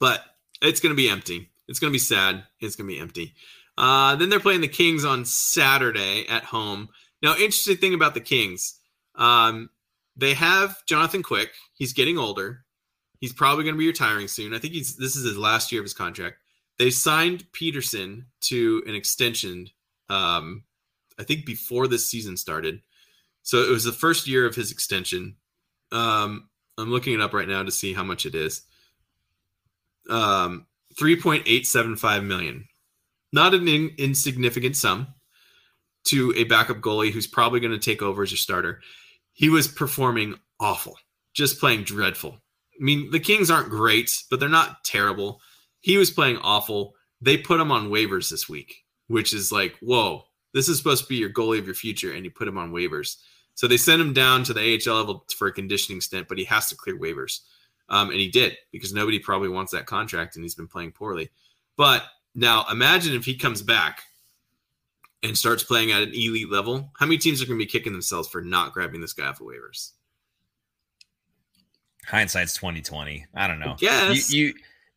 [0.00, 0.24] But
[0.60, 1.50] it's going to be empty.
[1.68, 2.42] It's going to be sad.
[2.58, 3.34] It's going to be empty.
[3.78, 6.88] Uh, then they're playing the Kings on Saturday at home.
[7.22, 8.80] Now, interesting thing about the Kings,
[9.14, 9.70] um,
[10.16, 11.52] they have Jonathan Quick.
[11.74, 12.64] He's getting older.
[13.20, 14.54] He's probably going to be retiring soon.
[14.54, 16.38] I think he's this is his last year of his contract.
[16.78, 19.68] They signed Petersen to an extension.
[20.08, 20.64] Um,
[21.18, 22.80] I think before this season started.
[23.42, 25.36] So it was the first year of his extension.
[25.92, 26.48] Um,
[26.78, 28.62] I'm looking it up right now to see how much it is.
[30.08, 30.66] Um,
[30.98, 32.66] 3.875 million.
[33.32, 35.08] Not an in- insignificant sum
[36.04, 38.80] to a backup goalie who's probably going to take over as your starter.
[39.32, 40.96] He was performing awful,
[41.34, 42.38] just playing dreadful.
[42.80, 45.40] I mean, the Kings aren't great, but they're not terrible.
[45.80, 46.94] He was playing awful.
[47.20, 50.24] They put him on waivers this week, which is like, whoa,
[50.54, 52.72] this is supposed to be your goalie of your future, and you put him on
[52.72, 53.16] waivers.
[53.54, 56.44] So they sent him down to the AHL level for a conditioning stint, but he
[56.44, 57.40] has to clear waivers.
[57.90, 61.30] Um, and he did because nobody probably wants that contract and he's been playing poorly.
[61.76, 62.04] But
[62.34, 64.02] now imagine if he comes back
[65.22, 66.90] and starts playing at an elite level.
[66.98, 69.40] How many teams are going to be kicking themselves for not grabbing this guy off
[69.40, 69.90] of waivers?
[72.10, 73.26] Hindsight's twenty twenty.
[73.34, 73.76] I don't know.
[73.80, 74.32] Yes.
[74.32, 74.54] You, you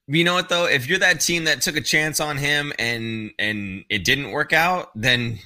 [0.08, 0.66] you know what though?
[0.66, 4.52] If you're that team that took a chance on him and and it didn't work
[4.52, 5.40] out, then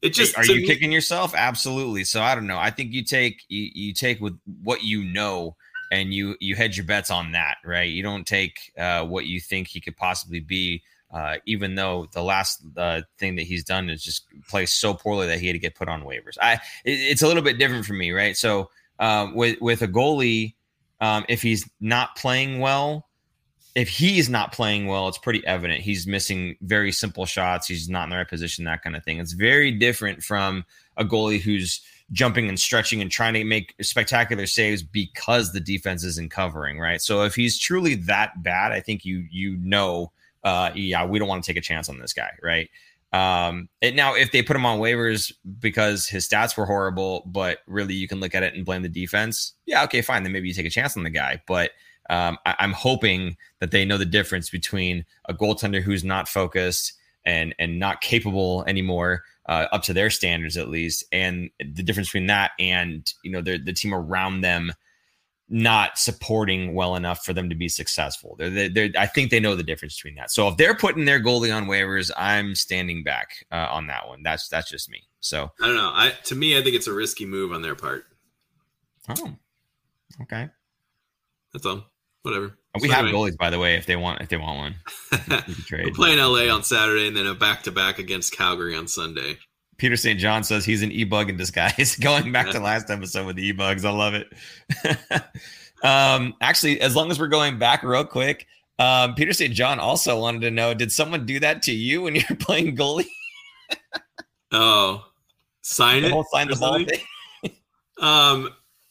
[0.00, 1.34] It just are you me- kicking yourself?
[1.34, 2.04] Absolutely.
[2.04, 2.58] So I don't know.
[2.58, 5.56] I think you take you, you take with what you know
[5.92, 7.90] and you you hedge your bets on that, right?
[7.90, 10.82] You don't take uh, what you think he could possibly be.
[11.12, 15.28] Uh, even though the last uh, thing that he's done is just play so poorly
[15.28, 16.36] that he had to get put on waivers.
[16.42, 18.36] I it, it's a little bit different for me, right?
[18.36, 20.54] So um, with with a goalie,
[21.00, 23.08] um, if he's not playing well,
[23.74, 27.66] if he's not playing well, it's pretty evident he's missing very simple shots.
[27.66, 29.18] He's not in the right position, that kind of thing.
[29.18, 30.64] It's very different from
[30.96, 31.80] a goalie who's
[32.12, 37.00] jumping and stretching and trying to make spectacular saves because the defense isn't covering, right?
[37.00, 40.12] So if he's truly that bad, I think you you know,
[40.44, 42.70] uh, yeah, we don't want to take a chance on this guy, right?
[43.14, 47.58] Um, and now if they put him on waivers because his stats were horrible, but
[47.68, 50.48] really you can look at it and blame the defense, yeah, okay, fine, then maybe
[50.48, 51.70] you take a chance on the guy, but
[52.10, 56.94] um, I, am hoping that they know the difference between a goaltender who's not focused
[57.24, 62.08] and and not capable anymore, uh, up to their standards at least, and the difference
[62.08, 64.72] between that and you know the the team around them
[65.54, 68.34] not supporting well enough for them to be successful.
[68.36, 70.32] They're, they're, I think they know the difference between that.
[70.32, 74.24] So if they're putting their goalie on waivers, I'm standing back uh, on that one.
[74.24, 75.04] That's that's just me.
[75.20, 75.92] So I don't know.
[75.94, 78.04] I to me, I think it's a risky move on their part.
[79.08, 79.36] Oh,
[80.22, 80.48] okay.
[81.52, 81.84] That's all
[82.22, 82.58] whatever.
[82.80, 83.30] We so have anyway.
[83.30, 84.74] goalies, by the way, if they want if they want one.
[85.70, 89.38] We're playing LA on Saturday and then a back to back against Calgary on Sunday.
[89.76, 90.18] Peter St.
[90.18, 91.96] John says he's an e-bug in disguise.
[92.00, 93.84] Going back to last episode with the e-bugs.
[93.84, 94.32] I love it.
[95.82, 98.46] um, actually, as long as we're going back real quick,
[98.78, 99.54] um, Peter St.
[99.54, 103.06] John also wanted to know: Did someone do that to you when you're playing goalie?
[104.52, 105.04] oh,
[105.62, 106.26] sign the it.
[106.32, 106.84] sign the ball
[108.00, 108.50] um,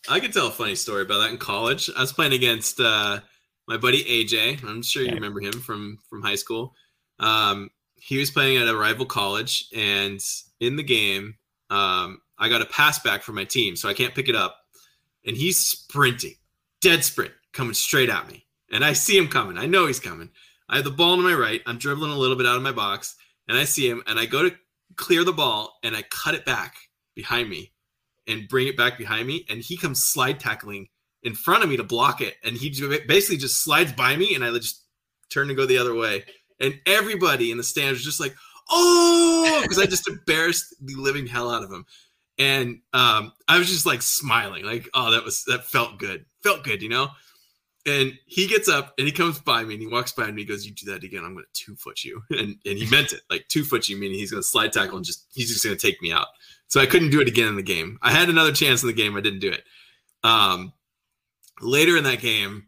[0.09, 1.89] I could tell a funny story about that in college.
[1.95, 3.19] I was playing against uh,
[3.67, 4.63] my buddy AJ.
[4.63, 6.73] I'm sure you remember him from from high school.
[7.19, 10.19] Um, he was playing at a rival college, and
[10.63, 11.35] in the game,
[11.69, 14.57] um, I got a pass back from my team, so I can't pick it up.
[15.25, 16.35] And he's sprinting,
[16.81, 18.45] dead sprint, coming straight at me.
[18.71, 19.57] And I see him coming.
[19.57, 20.29] I know he's coming.
[20.69, 21.61] I have the ball to my right.
[21.65, 23.15] I'm dribbling a little bit out of my box,
[23.47, 24.55] and I see him, and I go to
[24.95, 26.75] clear the ball, and I cut it back
[27.15, 27.71] behind me
[28.27, 30.87] and bring it back behind me, and he comes slide tackling
[31.23, 32.69] in front of me to block it, and he
[33.07, 34.83] basically just slides by me, and I just
[35.29, 36.23] turn to go the other way,
[36.59, 38.35] and everybody in the stands was just like,
[38.69, 41.85] "Oh!" because I just embarrassed the living hell out of him,
[42.37, 46.63] and um, I was just like smiling, like, "Oh, that was that felt good, felt
[46.63, 47.09] good," you know.
[47.85, 50.39] And he gets up and he comes by me and he walks by me and
[50.39, 52.23] he goes, You do that again, I'm gonna two foot you.
[52.31, 55.05] And and he meant it, like two foot you, meaning he's gonna slide tackle and
[55.05, 56.27] just he's just gonna take me out.
[56.67, 57.99] So I couldn't do it again in the game.
[58.01, 59.17] I had another chance in the game.
[59.17, 59.63] I didn't do it.
[60.23, 60.73] Um,
[61.61, 62.67] later in that game,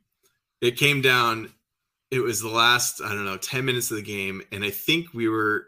[0.61, 1.51] it came down.
[2.11, 4.43] It was the last, I don't know, 10 minutes of the game.
[4.51, 5.65] And I think we were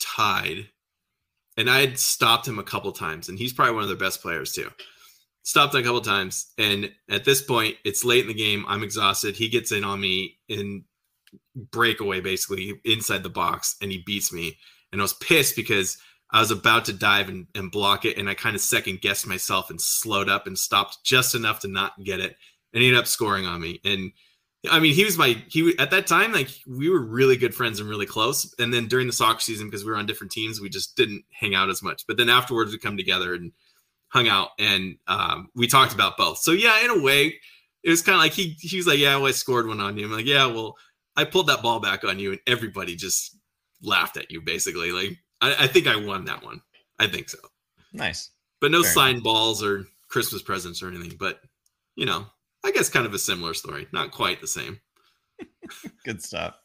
[0.00, 0.68] tied.
[1.56, 3.28] And I had stopped him a couple times.
[3.28, 4.70] And he's probably one of their best players, too.
[5.42, 6.52] Stopped him a couple times.
[6.58, 8.64] And at this point, it's late in the game.
[8.68, 9.36] I'm exhausted.
[9.36, 10.84] He gets in on me in
[11.54, 13.76] breakaway, basically, inside the box.
[13.80, 14.58] And he beats me.
[14.92, 15.98] And I was pissed because
[16.32, 19.26] I was about to dive and, and block it, and I kind of second guessed
[19.26, 22.36] myself and slowed up and stopped just enough to not get it,
[22.72, 23.80] and he ended up scoring on me.
[23.84, 24.12] And
[24.68, 27.80] I mean, he was my he at that time like we were really good friends
[27.80, 28.54] and really close.
[28.58, 31.24] And then during the soccer season, because we were on different teams, we just didn't
[31.32, 32.06] hang out as much.
[32.06, 33.52] But then afterwards, we come together and
[34.08, 36.38] hung out, and um, we talked about both.
[36.38, 37.36] So yeah, in a way,
[37.82, 39.96] it was kind of like he he was like, "Yeah, well, I scored one on
[39.96, 40.76] you." I'm like, "Yeah, well,
[41.16, 43.36] I pulled that ball back on you," and everybody just
[43.82, 46.60] laughed at you basically like I, I, think I won that one.
[46.98, 47.38] I think so.
[47.92, 48.30] Nice.
[48.60, 51.16] But no Fair signed balls or Christmas presents or anything.
[51.18, 51.40] But
[51.96, 52.26] you know,
[52.64, 53.86] I guess kind of a similar story.
[53.92, 54.80] Not quite the same.
[56.04, 56.56] Good stuff.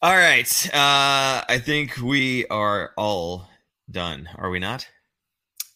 [0.00, 0.66] All right.
[0.66, 3.48] Uh, I think we are all
[3.90, 4.28] done.
[4.36, 4.88] Are we not?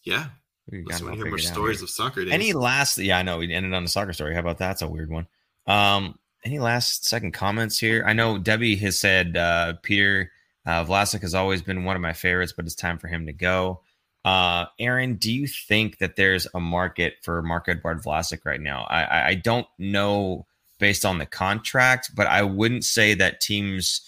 [0.05, 0.27] Yeah.
[0.71, 1.85] We got hear more stories here.
[1.85, 2.33] of soccer days.
[2.33, 2.99] Any last?
[2.99, 4.35] Yeah, I know we ended on a soccer story.
[4.35, 4.69] How about that?
[4.69, 5.27] That's a weird one.
[5.67, 8.05] Um, any last second comments here?
[8.07, 10.31] I know Debbie has said uh, Peter
[10.67, 13.33] uh, Vlasic has always been one of my favorites, but it's time for him to
[13.33, 13.81] go.
[14.25, 18.85] Uh, Aaron, do you think that there's a market for Marc-Edouard Vlasic right now?
[18.85, 20.47] I, I don't know
[20.79, 24.01] based on the contract, but I wouldn't say that teams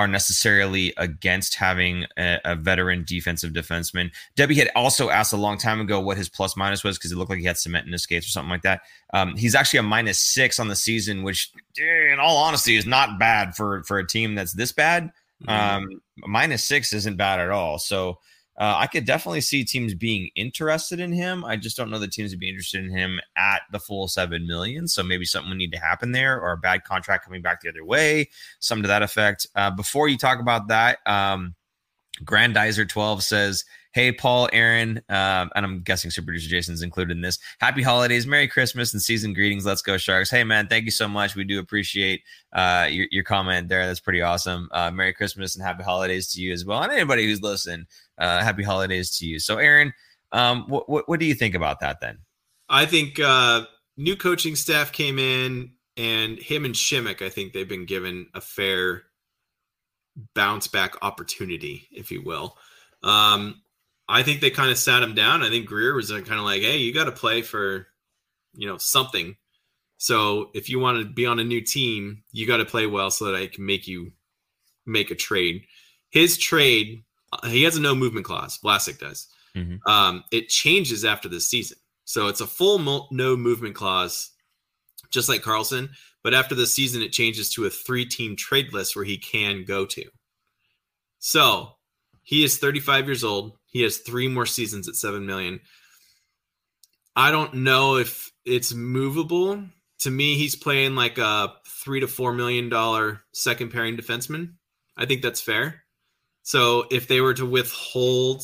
[0.00, 4.10] are necessarily against having a, a, veteran defensive defenseman.
[4.34, 7.16] Debbie had also asked a long time ago what his plus minus was because it
[7.16, 8.80] looked like he had cement in his skates or something like that.
[9.12, 13.18] Um, he's actually a minus six on the season, which, in all honesty, is not
[13.18, 15.12] bad for for a team that's this bad.
[15.44, 15.84] Mm-hmm.
[15.84, 17.78] Um, minus six isn't bad at all.
[17.78, 18.20] So
[18.60, 21.46] uh, I could definitely see teams being interested in him.
[21.46, 24.46] I just don't know the teams would be interested in him at the full seven
[24.46, 24.86] million.
[24.86, 27.70] So maybe something would need to happen there, or a bad contract coming back the
[27.70, 28.28] other way,
[28.58, 29.46] some to that effect.
[29.56, 31.54] Uh, before you talk about that, um,
[32.24, 37.22] Grandizer twelve says Hey, Paul, Aaron, um, and I'm guessing super producer Jason's included in
[37.22, 37.40] this.
[37.58, 39.66] Happy holidays, Merry Christmas, and season greetings.
[39.66, 40.30] Let's go, Sharks.
[40.30, 41.34] Hey, man, thank you so much.
[41.34, 42.22] We do appreciate
[42.52, 43.84] uh, your, your comment there.
[43.84, 44.68] That's pretty awesome.
[44.70, 46.80] Uh, Merry Christmas and happy holidays to you as well.
[46.80, 47.86] And anybody who's listening,
[48.16, 49.40] uh, happy holidays to you.
[49.40, 49.92] So, Aaron,
[50.30, 52.18] um, what, what, what do you think about that then?
[52.68, 53.62] I think uh,
[53.96, 58.40] new coaching staff came in, and him and Simek, I think they've been given a
[58.40, 59.02] fair
[60.34, 62.56] bounce back opportunity, if you will.
[63.02, 63.62] Um,
[64.08, 65.42] I think they kind of sat him down.
[65.42, 67.86] I think Grier was kind of like, "Hey, you got to play for,
[68.54, 69.36] you know, something.
[69.98, 73.10] So if you want to be on a new team, you got to play well
[73.10, 74.12] so that I can make you
[74.86, 75.64] make a trade."
[76.10, 78.58] His trade, uh, he has a no movement clause.
[78.58, 79.28] Vlasic does.
[79.56, 79.88] Mm-hmm.
[79.88, 84.29] Um, it changes after the season, so it's a full mo- no movement clause,
[85.10, 85.90] just like Karlsson.
[86.22, 89.86] But after the season, it changes to a three-team trade list where he can go
[89.86, 90.04] to.
[91.18, 91.76] So
[92.22, 93.56] he is 35 years old.
[93.66, 95.60] He has three more seasons at seven million.
[97.16, 99.62] I don't know if it's movable.
[100.00, 104.54] To me, he's playing like a three to four million dollar second pairing defenseman.
[104.96, 105.82] I think that's fair.
[106.42, 108.42] So if they were to withhold,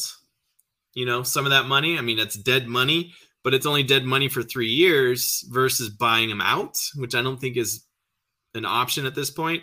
[0.95, 3.15] you know, some of that money, I mean, that's dead money,
[3.47, 7.41] but it's only dead money for three years versus buying him out, which I don't
[7.41, 7.85] think is
[8.57, 9.63] an option at this point.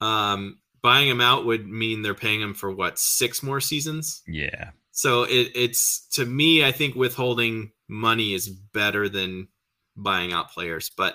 [0.00, 4.20] Um, buying him out would mean they're paying him for what six more seasons.
[4.26, 4.70] Yeah.
[4.90, 9.46] So it, it's to me, I think withholding money is better than
[9.94, 10.90] buying out players.
[10.90, 11.14] But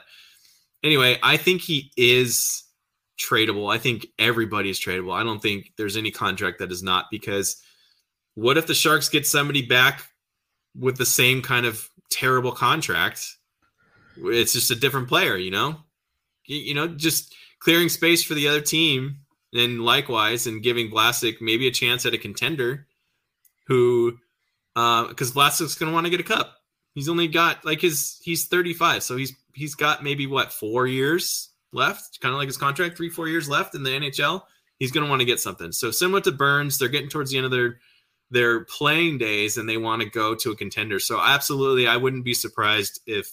[0.81, 2.63] anyway, I think he is
[3.19, 3.76] tradable.
[3.76, 5.13] I think everybody is tradable.
[5.13, 7.61] I don't think there's any contract that is not because
[8.35, 10.05] what if the Sharks get somebody back
[10.77, 13.35] with the same kind of terrible contract?
[14.17, 15.77] It's just a different player, you know?
[16.45, 19.19] You, you know, just clearing space for the other team
[19.53, 22.87] and likewise, and giving Vlasic maybe a chance at a contender
[23.67, 24.17] who,
[24.73, 26.55] because uh, Vlasic's going to want to get a cup.
[26.93, 29.03] He's only got like his, he's 35.
[29.03, 33.09] So he's, he's got maybe what, four years left, kind of like his contract, three,
[33.09, 34.41] four years left in the NHL.
[34.77, 35.71] He's going to want to get something.
[35.71, 37.79] So similar to Burns, they're getting towards the end of their,
[38.31, 40.99] their playing days and they want to go to a contender.
[40.99, 43.30] So absolutely, I wouldn't be surprised if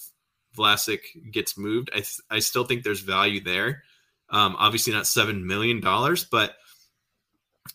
[0.56, 1.00] Vlasic
[1.30, 1.90] gets moved.
[1.92, 3.82] I, th- I still think there's value there.
[4.30, 6.54] Um, obviously not seven million dollars, but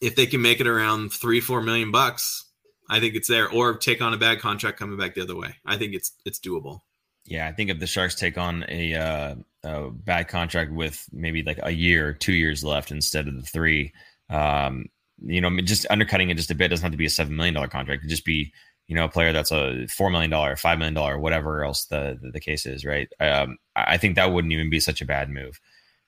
[0.02, 2.46] if they can make it around three, four million bucks,
[2.90, 3.50] I think it's there.
[3.50, 5.56] Or take on a bad contract coming back the other way.
[5.66, 6.82] I think it's it's doable.
[7.26, 11.44] Yeah, I think if the Sharks take on a, uh, a bad contract with maybe
[11.44, 13.94] like a year, two years left instead of the three,
[14.30, 14.88] um,
[15.26, 17.54] you know, just undercutting it just a bit doesn't have to be a seven million
[17.54, 18.04] dollar contract.
[18.04, 18.54] It just be
[18.88, 22.20] you know a player that's a four million dollar, five million dollar, whatever else the,
[22.22, 23.08] the, the case is, right?
[23.20, 25.60] Um, I think that wouldn't even be such a bad move.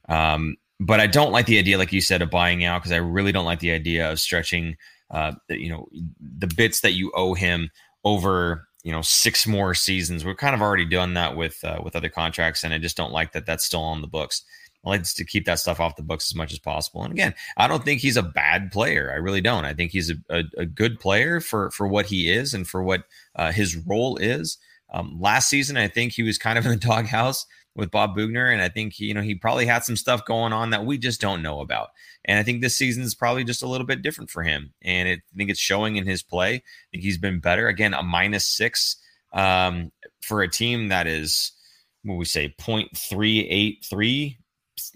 [0.10, 2.98] Um, but I don't like the idea, like you said, of buying out because I
[2.98, 4.76] really don't like the idea of stretching,
[5.11, 5.88] uh, you know,
[6.19, 7.69] the bits that you owe him
[8.03, 10.26] over, you know, six more seasons.
[10.26, 13.14] We've kind of already done that with uh, with other contracts, and I just don't
[13.14, 14.44] like that that's still on the books.
[14.85, 17.03] I like to keep that stuff off the books as much as possible.
[17.03, 19.11] And again, I don't think he's a bad player.
[19.11, 19.65] I really don't.
[19.65, 22.84] I think he's a, a, a good player for for what he is and for
[22.84, 23.03] what
[23.35, 24.57] uh, his role is.
[24.91, 27.45] Um, last season, I think he was kind of in the doghouse
[27.76, 30.53] with Bob Boughner, and I think he, you know he probably had some stuff going
[30.53, 31.89] on that we just don't know about.
[32.26, 35.07] And I think this season is probably just a little bit different for him, and
[35.07, 36.55] it, I think it's showing in his play.
[36.55, 36.61] I
[36.91, 37.68] think he's been better.
[37.68, 38.97] Again, a minus six
[39.34, 39.91] um,
[40.22, 41.53] for a team that is
[42.03, 44.38] what we say 0.383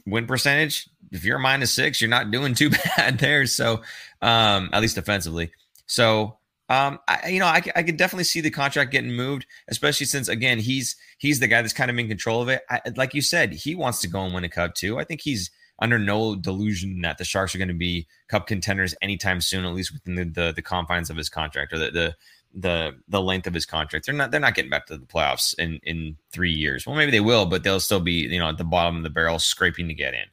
[0.05, 0.89] win percentage.
[1.11, 3.45] If you're minus six, you're not doing too bad there.
[3.45, 3.81] So
[4.21, 5.51] um, at least defensively.
[5.85, 6.37] So
[6.69, 10.27] um, I, you know, I, I could definitely see the contract getting moved, especially since
[10.27, 12.61] again he's he's the guy that's kind of in control of it.
[12.69, 14.99] I, like you said, he wants to go and win a cup too.
[14.99, 15.49] I think he's
[15.79, 19.73] under no delusion that the Sharks are going to be cup contenders anytime soon, at
[19.73, 22.15] least within the the, the confines of his contract or the, the
[22.59, 24.05] the the length of his contract.
[24.05, 26.85] They're not they're not getting back to the playoffs in in three years.
[26.85, 29.09] Well, maybe they will, but they'll still be you know at the bottom of the
[29.09, 30.25] barrel scraping to get in.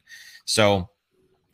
[0.45, 0.89] So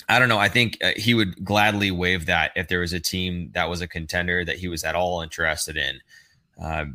[0.07, 0.39] I don't know.
[0.39, 3.81] I think uh, he would gladly waive that if there was a team that was
[3.81, 5.99] a contender that he was at all interested in.
[6.61, 6.85] Uh,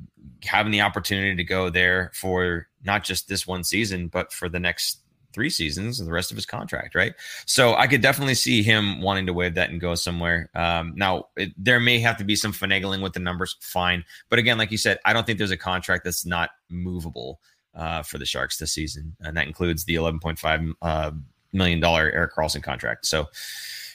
[0.45, 4.61] having the opportunity to go there for not just this one season, but for the
[4.61, 5.01] next
[5.37, 7.13] three seasons and the rest of his contract, right?
[7.45, 10.49] So I could definitely see him wanting to waive that and go somewhere.
[10.55, 14.03] Um, now, it, there may have to be some finagling with the numbers, fine.
[14.31, 17.39] But again, like you said, I don't think there's a contract that's not movable
[17.75, 21.11] uh, for the Sharks this season, and that includes the 11.5 uh,
[21.53, 23.05] million dollar Erik Karlsson contract.
[23.05, 23.27] So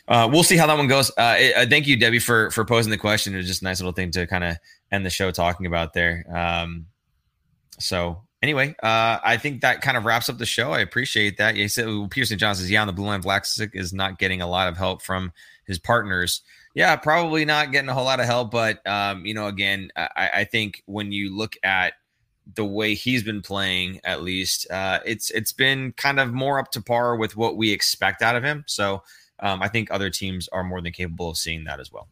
[0.07, 1.09] uh, we'll see how that one goes.
[1.17, 3.33] Uh, uh, thank you, Debbie, for for posing the question.
[3.33, 4.57] It was just a nice little thing to kind of
[4.91, 6.23] end the show talking about there.
[6.31, 6.85] Um,
[7.79, 10.71] so anyway, uh, I think that kind of wraps up the show.
[10.71, 11.55] I appreciate that.
[11.55, 14.47] You said Pearson John says, "Yeah, on the blue line, Vlasic is not getting a
[14.47, 15.31] lot of help from
[15.65, 16.41] his partners."
[16.73, 20.29] Yeah, probably not getting a whole lot of help, but um, you know, again, I,
[20.35, 21.93] I think when you look at
[22.55, 26.71] the way he's been playing, at least, uh, it's it's been kind of more up
[26.71, 28.63] to par with what we expect out of him.
[28.67, 29.03] So
[29.41, 32.07] um, I think other teams are more than capable of seeing that as well.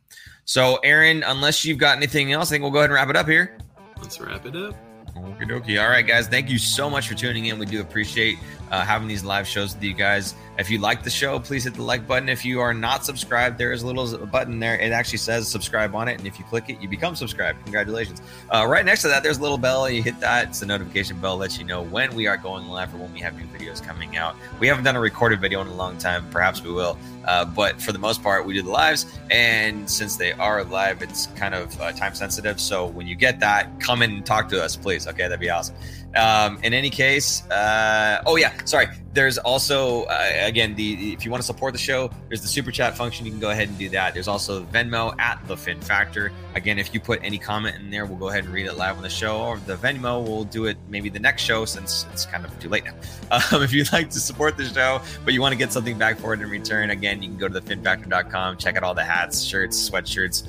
[0.45, 3.15] So, Aaron, unless you've got anything else, I think we'll go ahead and wrap it
[3.15, 3.57] up here.
[3.97, 4.75] Let's wrap it up.
[5.15, 5.81] Okie dokie.
[5.81, 6.27] All right, guys.
[6.27, 7.59] Thank you so much for tuning in.
[7.59, 8.37] We do appreciate
[8.71, 10.35] uh, having these live shows with you guys.
[10.57, 12.29] If you like the show, please hit the like button.
[12.29, 14.75] If you are not subscribed, there is a little button there.
[14.75, 16.17] It actually says subscribe on it.
[16.17, 17.63] And if you click it, you become subscribed.
[17.63, 18.21] Congratulations.
[18.49, 19.89] Uh, right next to that, there's a little bell.
[19.89, 20.49] You hit that.
[20.49, 21.37] It's a notification bell.
[21.37, 24.17] Lets you know when we are going live or when we have new videos coming
[24.17, 24.35] out.
[24.59, 26.29] We haven't done a recorded video in a long time.
[26.29, 26.97] Perhaps we will.
[27.25, 29.05] Uh, but for the most part, we do the lives.
[29.29, 32.59] And since they are live, it's kind of uh, time sensitive.
[32.59, 35.07] So when you get that, come in and talk to us, please.
[35.07, 35.75] Okay, that'd be awesome.
[36.15, 38.87] Um, in any case, uh, oh yeah, sorry.
[39.13, 42.71] There's also uh, again the if you want to support the show, there's the super
[42.71, 43.25] chat function.
[43.25, 44.13] You can go ahead and do that.
[44.13, 46.31] There's also Venmo at the Fin Factor.
[46.55, 48.97] Again, if you put any comment in there, we'll go ahead and read it live
[48.97, 49.39] on the show.
[49.39, 52.69] Or the Venmo, we'll do it maybe the next show since it's kind of too
[52.69, 52.95] late now.
[53.31, 56.17] Um, if you'd like to support the show, but you want to get something back
[56.17, 59.43] for it in return, again, you can go to thefinfactor.com, check out all the hats,
[59.43, 60.47] shirts, sweatshirts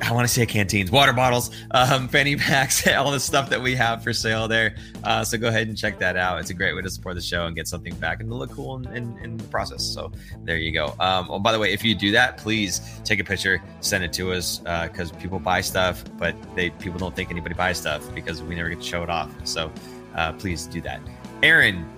[0.00, 3.60] I want to say a canteens, water bottles, um, fanny packs, all the stuff that
[3.60, 4.76] we have for sale there.
[5.04, 6.38] Uh, so go ahead and check that out.
[6.40, 8.50] It's a great way to support the show and get something back and to look
[8.50, 9.82] cool in, in, in the process.
[9.82, 10.12] So
[10.44, 10.94] there you go.
[11.00, 14.12] Um, oh, by the way, if you do that, please take a picture, send it
[14.14, 18.02] to us because uh, people buy stuff, but they people don't think anybody buys stuff
[18.14, 19.30] because we never get to show it off.
[19.44, 19.72] So
[20.14, 21.00] uh, please do that.
[21.42, 21.88] Aaron,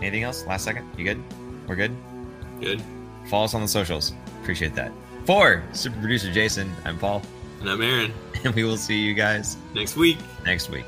[0.00, 0.46] anything else?
[0.46, 1.22] Last second, you good?
[1.66, 1.96] We're good.
[2.60, 2.82] Good.
[3.28, 4.12] Follow us on the socials.
[4.42, 4.92] Appreciate that.
[5.28, 7.20] For super producer Jason, I'm Paul.
[7.60, 8.14] And I'm Aaron.
[8.44, 10.16] And we will see you guys next week.
[10.46, 10.86] Next week.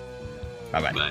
[0.73, 0.93] Bye-bye.
[0.93, 1.11] Bye.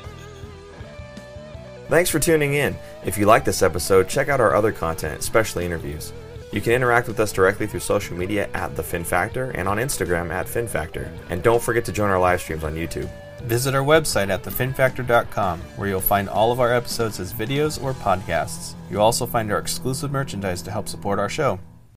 [1.89, 2.75] Thanks for tuning in.
[3.05, 6.11] If you like this episode, check out our other content, especially interviews.
[6.51, 9.77] You can interact with us directly through social media at The Fin Factor and on
[9.77, 11.13] Instagram at Fin Factor.
[11.29, 13.11] And don't forget to join our live streams on YouTube.
[13.41, 17.93] Visit our website at thefinfactor.com, where you'll find all of our episodes as videos or
[17.93, 18.73] podcasts.
[18.89, 21.59] You'll also find our exclusive merchandise to help support our show.